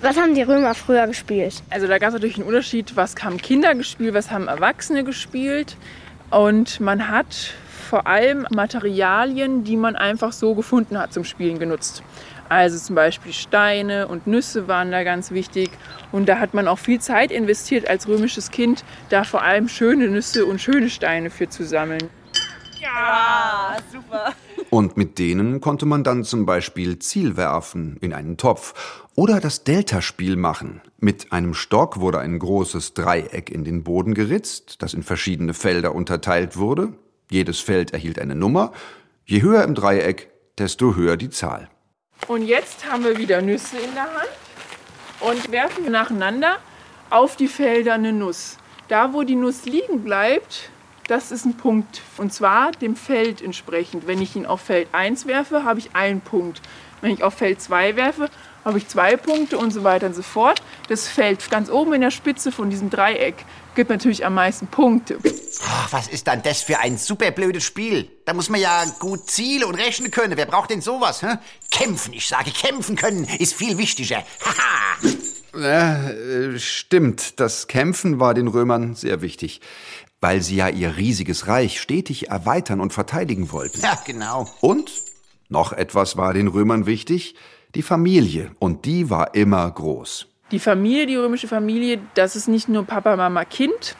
Was 0.00 0.16
haben 0.16 0.34
die 0.34 0.42
Römer 0.42 0.74
früher 0.74 1.06
gespielt? 1.06 1.62
Also 1.70 1.86
da 1.86 1.98
gab 1.98 2.08
es 2.08 2.14
natürlich 2.14 2.36
einen 2.36 2.46
Unterschied, 2.46 2.96
was 2.96 3.14
haben 3.22 3.36
Kinder 3.36 3.74
gespielt, 3.74 4.14
was 4.14 4.30
haben 4.30 4.48
Erwachsene 4.48 5.04
gespielt. 5.04 5.76
Und 6.30 6.80
man 6.80 7.08
hat 7.08 7.54
vor 7.92 8.06
allem 8.06 8.46
Materialien, 8.50 9.64
die 9.64 9.76
man 9.76 9.96
einfach 9.96 10.32
so 10.32 10.54
gefunden 10.54 10.96
hat 10.96 11.12
zum 11.12 11.24
Spielen 11.24 11.58
genutzt. 11.58 12.02
Also 12.48 12.78
zum 12.78 12.96
Beispiel 12.96 13.34
Steine 13.34 14.08
und 14.08 14.26
Nüsse 14.26 14.66
waren 14.66 14.90
da 14.90 15.04
ganz 15.04 15.30
wichtig. 15.30 15.68
Und 16.10 16.26
da 16.26 16.38
hat 16.38 16.54
man 16.54 16.68
auch 16.68 16.78
viel 16.78 17.02
Zeit 17.02 17.30
investiert 17.30 17.86
als 17.86 18.08
römisches 18.08 18.50
Kind, 18.50 18.82
da 19.10 19.24
vor 19.24 19.42
allem 19.42 19.68
schöne 19.68 20.08
Nüsse 20.08 20.46
und 20.46 20.58
schöne 20.58 20.88
Steine 20.88 21.28
für 21.28 21.50
zu 21.50 21.66
sammeln. 21.66 22.08
Und 24.70 24.96
mit 24.96 25.18
denen 25.18 25.60
konnte 25.60 25.84
man 25.84 26.02
dann 26.02 26.24
zum 26.24 26.46
Beispiel 26.46 26.98
Ziel 26.98 27.36
werfen 27.36 27.98
in 28.00 28.14
einen 28.14 28.38
Topf 28.38 29.02
oder 29.16 29.38
das 29.38 29.64
Deltaspiel 29.64 30.36
machen. 30.36 30.80
Mit 30.98 31.30
einem 31.30 31.52
Stock 31.52 32.00
wurde 32.00 32.20
ein 32.20 32.38
großes 32.38 32.94
Dreieck 32.94 33.50
in 33.50 33.64
den 33.64 33.84
Boden 33.84 34.14
geritzt, 34.14 34.76
das 34.80 34.94
in 34.94 35.02
verschiedene 35.02 35.52
Felder 35.52 35.94
unterteilt 35.94 36.56
wurde. 36.56 36.94
Jedes 37.32 37.60
Feld 37.60 37.94
erhielt 37.94 38.18
eine 38.18 38.34
Nummer. 38.34 38.72
Je 39.24 39.40
höher 39.40 39.64
im 39.64 39.74
Dreieck, 39.74 40.30
desto 40.58 40.96
höher 40.96 41.16
die 41.16 41.30
Zahl. 41.30 41.70
Und 42.28 42.42
jetzt 42.42 42.90
haben 42.90 43.04
wir 43.04 43.16
wieder 43.16 43.40
Nüsse 43.40 43.78
in 43.78 43.94
der 43.94 44.02
Hand 44.02 44.28
und 45.20 45.50
werfen 45.50 45.90
nacheinander 45.90 46.58
auf 47.08 47.36
die 47.36 47.48
Felder 47.48 47.94
eine 47.94 48.12
Nuss. 48.12 48.58
Da, 48.88 49.14
wo 49.14 49.22
die 49.22 49.34
Nuss 49.34 49.64
liegen 49.64 50.04
bleibt, 50.04 50.68
das 51.08 51.32
ist 51.32 51.46
ein 51.46 51.56
Punkt. 51.56 52.02
Und 52.18 52.34
zwar 52.34 52.72
dem 52.72 52.96
Feld 52.96 53.40
entsprechend. 53.40 54.06
Wenn 54.06 54.20
ich 54.20 54.36
ihn 54.36 54.44
auf 54.44 54.60
Feld 54.60 54.88
1 54.92 55.26
werfe, 55.26 55.64
habe 55.64 55.78
ich 55.78 55.96
einen 55.96 56.20
Punkt. 56.20 56.60
Wenn 57.00 57.12
ich 57.12 57.22
auf 57.22 57.32
Feld 57.32 57.62
2 57.62 57.96
werfe, 57.96 58.28
habe 58.64 58.78
ich 58.78 58.88
zwei 58.88 59.16
Punkte 59.16 59.58
und 59.58 59.72
so 59.72 59.84
weiter 59.84 60.06
und 60.06 60.14
so 60.14 60.22
fort. 60.22 60.62
Das 60.88 61.08
Feld 61.08 61.50
ganz 61.50 61.70
oben 61.70 61.92
in 61.94 62.00
der 62.00 62.10
Spitze 62.10 62.52
von 62.52 62.70
diesem 62.70 62.90
Dreieck 62.90 63.44
gibt 63.74 63.90
natürlich 63.90 64.24
am 64.24 64.34
meisten 64.34 64.66
Punkte. 64.66 65.18
Ach, 65.64 65.92
was 65.92 66.08
ist 66.08 66.26
dann 66.26 66.42
das 66.42 66.62
für 66.62 66.78
ein 66.78 66.98
super 66.98 67.30
blödes 67.30 67.64
Spiel? 67.64 68.08
Da 68.24 68.34
muss 68.34 68.48
man 68.48 68.60
ja 68.60 68.84
gut 68.98 69.30
zielen 69.30 69.64
und 69.64 69.74
rechnen 69.74 70.10
können. 70.10 70.36
Wer 70.36 70.46
braucht 70.46 70.70
denn 70.70 70.80
sowas? 70.80 71.22
Hä? 71.22 71.38
Kämpfen, 71.70 72.12
ich 72.12 72.28
sage, 72.28 72.50
kämpfen 72.50 72.96
können 72.96 73.24
ist 73.38 73.54
viel 73.54 73.78
wichtiger. 73.78 74.22
Haha! 74.44 75.08
Ja, 75.54 76.08
äh, 76.10 76.58
stimmt, 76.58 77.38
das 77.38 77.66
Kämpfen 77.66 78.18
war 78.18 78.32
den 78.32 78.48
Römern 78.48 78.94
sehr 78.94 79.20
wichtig, 79.20 79.60
weil 80.20 80.40
sie 80.40 80.56
ja 80.56 80.68
ihr 80.68 80.96
riesiges 80.96 81.46
Reich 81.46 81.80
stetig 81.80 82.28
erweitern 82.30 82.80
und 82.80 82.94
verteidigen 82.94 83.52
wollten. 83.52 83.80
Ja, 83.80 84.00
genau. 84.06 84.50
Und 84.60 84.90
noch 85.50 85.74
etwas 85.74 86.16
war 86.16 86.32
den 86.32 86.48
Römern 86.48 86.86
wichtig, 86.86 87.34
die 87.74 87.82
Familie, 87.82 88.50
und 88.58 88.84
die 88.84 89.08
war 89.08 89.34
immer 89.34 89.70
groß. 89.70 90.26
Die 90.50 90.58
Familie, 90.58 91.06
die 91.06 91.16
römische 91.16 91.48
Familie, 91.48 91.98
das 92.14 92.36
ist 92.36 92.48
nicht 92.48 92.68
nur 92.68 92.84
Papa, 92.84 93.16
Mama, 93.16 93.44
Kind. 93.44 93.96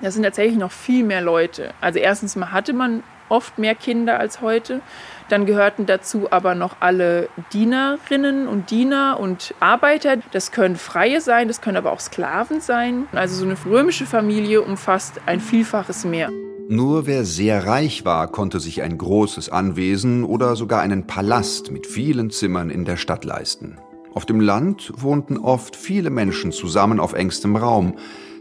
Das 0.00 0.14
sind 0.14 0.22
tatsächlich 0.22 0.58
noch 0.58 0.72
viel 0.72 1.04
mehr 1.04 1.20
Leute. 1.20 1.74
Also 1.80 1.98
erstens 1.98 2.36
mal 2.36 2.52
hatte 2.52 2.72
man 2.72 3.02
oft 3.28 3.58
mehr 3.58 3.74
Kinder 3.74 4.18
als 4.18 4.40
heute. 4.40 4.80
Dann 5.28 5.46
gehörten 5.46 5.86
dazu 5.86 6.28
aber 6.30 6.54
noch 6.54 6.76
alle 6.80 7.28
Dienerinnen 7.52 8.46
und 8.46 8.70
Diener 8.70 9.18
und 9.18 9.54
Arbeiter. 9.60 10.16
Das 10.32 10.52
können 10.52 10.76
Freie 10.76 11.20
sein, 11.20 11.48
das 11.48 11.60
können 11.60 11.76
aber 11.76 11.92
auch 11.92 12.00
Sklaven 12.00 12.60
sein. 12.60 13.08
Also 13.12 13.36
so 13.36 13.44
eine 13.44 13.56
römische 13.66 14.06
Familie 14.06 14.62
umfasst 14.62 15.20
ein 15.26 15.40
Vielfaches 15.40 16.04
mehr. 16.04 16.30
Nur 16.68 17.06
wer 17.06 17.24
sehr 17.24 17.64
reich 17.64 18.04
war, 18.04 18.26
konnte 18.26 18.58
sich 18.58 18.82
ein 18.82 18.98
großes 18.98 19.50
Anwesen 19.50 20.24
oder 20.24 20.56
sogar 20.56 20.80
einen 20.80 21.06
Palast 21.06 21.70
mit 21.70 21.86
vielen 21.86 22.30
Zimmern 22.30 22.70
in 22.70 22.84
der 22.84 22.96
Stadt 22.96 23.24
leisten. 23.24 23.78
Auf 24.14 24.26
dem 24.26 24.40
Land 24.40 24.92
wohnten 24.96 25.38
oft 25.38 25.76
viele 25.76 26.10
Menschen 26.10 26.50
zusammen 26.50 26.98
auf 26.98 27.12
engstem 27.12 27.54
Raum, 27.54 27.94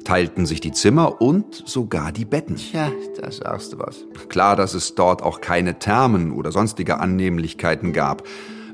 teilten 0.05 0.47
sich 0.47 0.59
die 0.59 0.71
Zimmer 0.71 1.21
und 1.21 1.61
sogar 1.67 2.11
die 2.11 2.25
Betten. 2.25 2.57
Ja, 2.73 2.91
da 3.21 3.29
sagst 3.29 3.73
du 3.73 3.79
was. 3.79 4.05
Klar, 4.27 4.55
dass 4.55 4.73
es 4.73 4.95
dort 4.95 5.21
auch 5.21 5.39
keine 5.39 5.77
Thermen 5.77 6.31
oder 6.31 6.51
sonstige 6.51 6.99
Annehmlichkeiten 6.99 7.93
gab, 7.93 8.23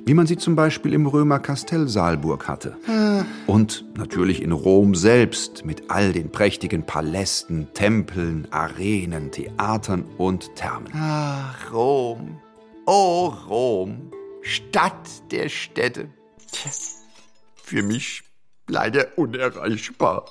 wie 0.05 0.13
man 0.13 0.27
sie 0.27 0.37
zum 0.37 0.55
Beispiel 0.55 0.93
im 0.93 1.05
Römerkastell 1.05 1.87
Saalburg 1.87 2.47
hatte. 2.47 2.77
Und 3.47 3.85
natürlich 3.97 4.41
in 4.41 4.51
Rom 4.51 4.95
selbst 4.95 5.65
mit 5.65 5.89
all 5.89 6.13
den 6.13 6.31
prächtigen 6.31 6.85
Palästen, 6.85 7.67
Tempeln, 7.73 8.47
Arenen, 8.51 9.31
Theatern 9.31 10.05
und 10.17 10.55
Thermen. 10.55 10.91
Ach, 10.95 11.71
Rom. 11.71 12.39
Oh, 12.85 13.27
Rom. 13.47 14.11
Stadt 14.41 15.31
der 15.31 15.49
Städte. 15.49 16.09
Tja, 16.51 16.71
für 17.63 17.83
mich 17.83 18.23
leider 18.67 19.17
unerreichbar. 19.17 20.25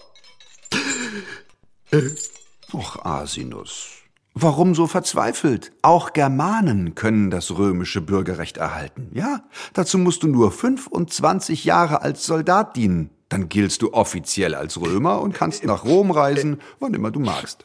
Och, 2.72 3.04
Asinus, 3.04 3.99
warum 4.34 4.74
so 4.74 4.86
verzweifelt? 4.86 5.72
Auch 5.82 6.12
Germanen 6.12 6.94
können 6.94 7.30
das 7.30 7.50
römische 7.56 8.00
Bürgerrecht 8.00 8.56
erhalten. 8.56 9.08
Ja, 9.12 9.42
dazu 9.72 9.98
musst 9.98 10.22
du 10.22 10.28
nur 10.28 10.52
25 10.52 11.64
Jahre 11.64 12.02
als 12.02 12.24
Soldat 12.24 12.76
dienen. 12.76 13.10
Dann 13.28 13.48
giltst 13.48 13.82
du 13.82 13.92
offiziell 13.92 14.54
als 14.54 14.80
Römer 14.80 15.20
und 15.20 15.34
kannst 15.34 15.64
nach 15.64 15.84
Rom 15.84 16.10
reisen, 16.10 16.60
wann 16.80 16.94
immer 16.94 17.10
du 17.12 17.20
magst. 17.20 17.64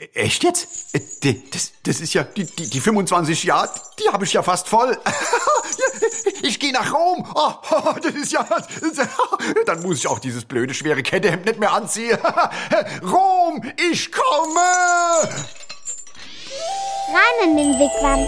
Äh, 0.00 0.08
echt 0.14 0.42
jetzt? 0.42 0.68
Äh, 0.92 1.34
Das, 1.52 1.72
das 1.82 2.00
ist 2.00 2.14
ja, 2.14 2.24
die, 2.24 2.44
die, 2.46 2.70
die 2.70 2.80
25 2.80 3.44
Jahre, 3.44 3.70
die 3.98 4.08
habe 4.08 4.24
ich 4.24 4.32
ja 4.32 4.42
fast 4.42 4.68
voll. 4.68 4.98
Ich 6.42 6.58
gehe 6.58 6.72
nach 6.72 6.92
Rom. 6.92 7.26
Oh, 7.34 7.52
das 8.02 8.14
ist 8.14 8.32
ja, 8.32 8.42
das 8.42 8.76
ist 8.78 8.98
ja, 8.98 9.08
dann 9.66 9.82
muss 9.82 9.98
ich 9.98 10.06
auch 10.06 10.18
dieses 10.18 10.44
blöde 10.44 10.74
schwere 10.74 11.02
Kettehemd 11.02 11.44
nicht 11.44 11.58
mehr 11.60 11.72
anziehen. 11.72 12.18
Rom, 13.02 13.62
ich 13.90 14.10
komme. 14.10 14.60
Rein 17.08 17.48
in 17.48 17.56
den 17.56 17.78
Wigwam. 17.78 18.26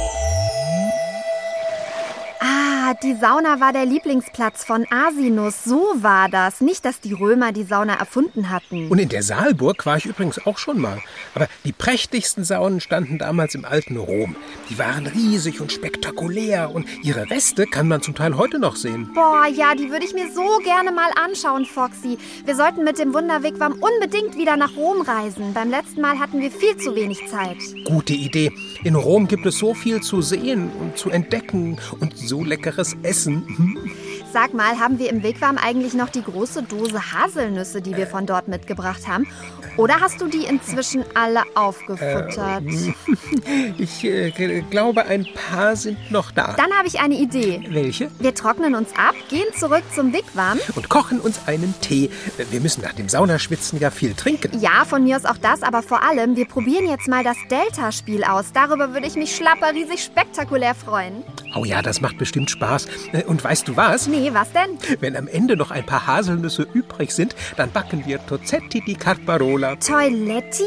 Die 3.00 3.14
Sauna 3.14 3.58
war 3.58 3.72
der 3.72 3.86
Lieblingsplatz 3.86 4.64
von 4.64 4.86
Asinus. 4.90 5.64
So 5.64 5.94
war 5.96 6.28
das. 6.28 6.60
Nicht, 6.60 6.84
dass 6.84 7.00
die 7.00 7.12
Römer 7.12 7.52
die 7.52 7.64
Sauna 7.64 7.94
erfunden 7.94 8.50
hatten. 8.50 8.88
Und 8.88 8.98
in 8.98 9.08
der 9.08 9.22
Saalburg 9.22 9.86
war 9.86 9.96
ich 9.96 10.06
übrigens 10.06 10.44
auch 10.46 10.58
schon 10.58 10.78
mal. 10.78 11.00
Aber 11.34 11.48
die 11.64 11.72
prächtigsten 11.72 12.44
Saunen 12.44 12.80
standen 12.80 13.18
damals 13.18 13.54
im 13.54 13.64
alten 13.64 13.96
Rom. 13.96 14.36
Die 14.68 14.78
waren 14.78 15.06
riesig 15.06 15.60
und 15.60 15.72
spektakulär 15.72 16.70
und 16.74 16.86
ihre 17.02 17.30
Reste 17.30 17.66
kann 17.66 17.88
man 17.88 18.02
zum 18.02 18.14
Teil 18.14 18.36
heute 18.36 18.58
noch 18.58 18.76
sehen. 18.76 19.10
Boah, 19.14 19.46
ja, 19.46 19.74
die 19.74 19.90
würde 19.90 20.04
ich 20.04 20.12
mir 20.12 20.30
so 20.32 20.58
gerne 20.62 20.92
mal 20.92 21.10
anschauen, 21.24 21.64
Foxy. 21.64 22.18
Wir 22.44 22.56
sollten 22.56 22.84
mit 22.84 22.98
dem 22.98 23.14
Wunderwigwam 23.14 23.72
unbedingt 23.72 24.36
wieder 24.36 24.56
nach 24.56 24.76
Rom 24.76 25.00
reisen. 25.02 25.54
Beim 25.54 25.70
letzten 25.70 26.00
Mal 26.00 26.18
hatten 26.18 26.40
wir 26.40 26.50
viel 26.50 26.76
zu 26.76 26.94
wenig 26.94 27.26
Zeit. 27.28 27.58
Gute 27.86 28.12
Idee. 28.12 28.52
In 28.84 28.96
Rom 28.96 29.28
gibt 29.28 29.46
es 29.46 29.58
so 29.58 29.74
viel 29.74 30.00
zu 30.00 30.20
sehen 30.20 30.70
und 30.80 30.98
zu 30.98 31.10
entdecken 31.10 31.78
und 32.00 32.16
so 32.18 32.42
leckeres 32.82 32.96
Essen. 33.02 33.44
Sag 34.32 34.54
mal, 34.54 34.78
haben 34.78 34.98
wir 34.98 35.10
im 35.10 35.22
Wigwam 35.22 35.58
eigentlich 35.58 35.92
noch 35.92 36.08
die 36.08 36.22
große 36.22 36.62
Dose 36.62 37.12
Haselnüsse, 37.12 37.82
die 37.82 37.94
wir 37.96 38.06
von 38.06 38.24
dort 38.24 38.48
mitgebracht 38.48 39.06
haben? 39.06 39.26
Oder 39.76 40.00
hast 40.00 40.22
du 40.22 40.26
die 40.26 40.44
inzwischen 40.44 41.04
alle 41.14 41.42
aufgefuttert? 41.54 42.32
Ich 43.78 44.04
äh, 44.04 44.30
glaube, 44.70 45.04
ein 45.06 45.26
paar 45.34 45.76
sind 45.76 46.10
noch 46.10 46.30
da. 46.30 46.54
Dann 46.56 46.72
habe 46.72 46.86
ich 46.86 47.00
eine 47.00 47.14
Idee. 47.14 47.60
Welche? 47.70 48.10
Wir 48.18 48.34
trocknen 48.34 48.74
uns 48.74 48.90
ab, 48.96 49.14
gehen 49.28 49.46
zurück 49.58 49.82
zum 49.94 50.12
Wigwam. 50.12 50.58
Und 50.74 50.88
kochen 50.88 51.20
uns 51.20 51.40
einen 51.46 51.74
Tee. 51.80 52.10
Wir 52.50 52.60
müssen 52.60 52.82
nach 52.82 52.92
dem 52.92 53.08
Saunaschwitzen 53.08 53.80
ja 53.80 53.90
viel 53.90 54.14
trinken. 54.14 54.58
Ja, 54.60 54.84
von 54.86 55.04
mir 55.04 55.16
aus 55.16 55.24
auch 55.24 55.38
das, 55.38 55.62
aber 55.62 55.82
vor 55.82 56.02
allem, 56.02 56.36
wir 56.36 56.46
probieren 56.46 56.86
jetzt 56.88 57.08
mal 57.08 57.24
das 57.24 57.36
Delta-Spiel 57.50 58.24
aus. 58.24 58.52
Darüber 58.52 58.94
würde 58.94 59.06
ich 59.06 59.16
mich 59.16 59.34
schlapperriesig 59.34 60.02
spektakulär 60.02 60.74
freuen. 60.74 61.24
Oh 61.54 61.64
ja, 61.64 61.82
das 61.82 62.00
macht 62.00 62.18
bestimmt 62.18 62.50
Spaß. 62.50 62.86
Äh, 63.12 63.24
Und 63.24 63.42
weißt 63.42 63.68
du 63.68 63.76
was? 63.76 64.06
Nee, 64.06 64.21
was 64.34 64.52
denn? 64.52 64.78
Wenn 65.00 65.16
am 65.16 65.26
Ende 65.28 65.56
noch 65.56 65.70
ein 65.70 65.86
paar 65.86 66.06
Haselnüsse 66.06 66.66
übrig 66.74 67.12
sind, 67.12 67.34
dann 67.56 67.70
backen 67.72 68.04
wir 68.06 68.24
Tozzetti 68.26 68.80
di 68.80 68.94
Carparola. 68.94 69.76
Toiletti? 69.76 70.62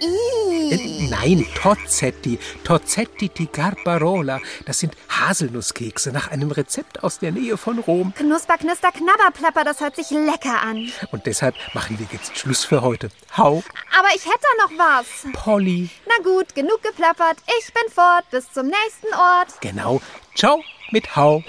Äh. 0.00 1.08
Nein, 1.10 1.46
Tozzetti. 1.54 2.38
Tozzetti 2.64 3.28
di 3.28 3.46
Carparola. 3.46 4.40
Das 4.64 4.78
sind 4.80 4.94
Haselnusskekse 5.08 6.10
nach 6.10 6.30
einem 6.30 6.50
Rezept 6.50 7.04
aus 7.04 7.18
der 7.18 7.32
Nähe 7.32 7.56
von 7.56 7.78
Rom. 7.78 8.12
Knusper, 8.14 8.58
knister, 8.58 8.90
knabberplapper, 8.92 9.64
das 9.64 9.80
hört 9.80 9.96
sich 9.96 10.10
lecker 10.10 10.62
an. 10.62 10.90
Und 11.12 11.26
deshalb 11.26 11.54
machen 11.74 11.98
wir 11.98 12.06
jetzt 12.12 12.36
Schluss 12.36 12.64
für 12.64 12.82
heute. 12.82 13.10
Hau, 13.36 13.62
Aber 13.98 14.08
ich 14.14 14.24
hätte 14.24 14.46
noch 14.58 14.70
was. 14.78 15.06
Polly. 15.32 15.90
Na 16.06 16.24
gut, 16.24 16.54
genug 16.54 16.82
geplappert. 16.82 17.36
Ich 17.58 17.72
bin 17.72 17.92
fort. 17.92 18.24
Bis 18.30 18.52
zum 18.52 18.66
nächsten 18.66 19.14
Ort. 19.14 19.60
Genau. 19.60 20.00
Ciao 20.34 20.62
mit 20.90 21.16
Hau. 21.16 21.42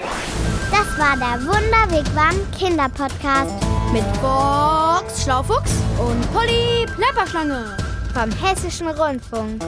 Das 0.72 0.98
war 0.98 1.16
der 1.18 1.46
Wunderwegwand 1.46 2.40
Kinderpodcast 2.58 3.54
Mit 3.92 4.04
Box 4.22 5.24
Schlaufuchs 5.24 5.72
und 6.00 6.34
Polly 6.34 6.86
Plapperschlange. 6.96 7.78
vom 8.14 8.32
Hessischen 8.32 8.88
Rundfunk. 8.90 9.62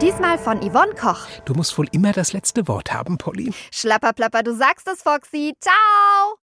Diesmal 0.00 0.38
von 0.38 0.58
Yvonne 0.60 0.94
Koch. 0.94 1.26
Du 1.44 1.54
musst 1.54 1.76
wohl 1.76 1.86
immer 1.92 2.12
das 2.12 2.32
letzte 2.32 2.68
Wort 2.68 2.92
haben, 2.92 3.18
Polly. 3.18 3.52
Schlapperplapper, 3.72 4.42
du 4.42 4.54
sagst 4.54 4.86
es, 4.88 5.02
Foxy. 5.02 5.54
Ciao! 5.60 6.47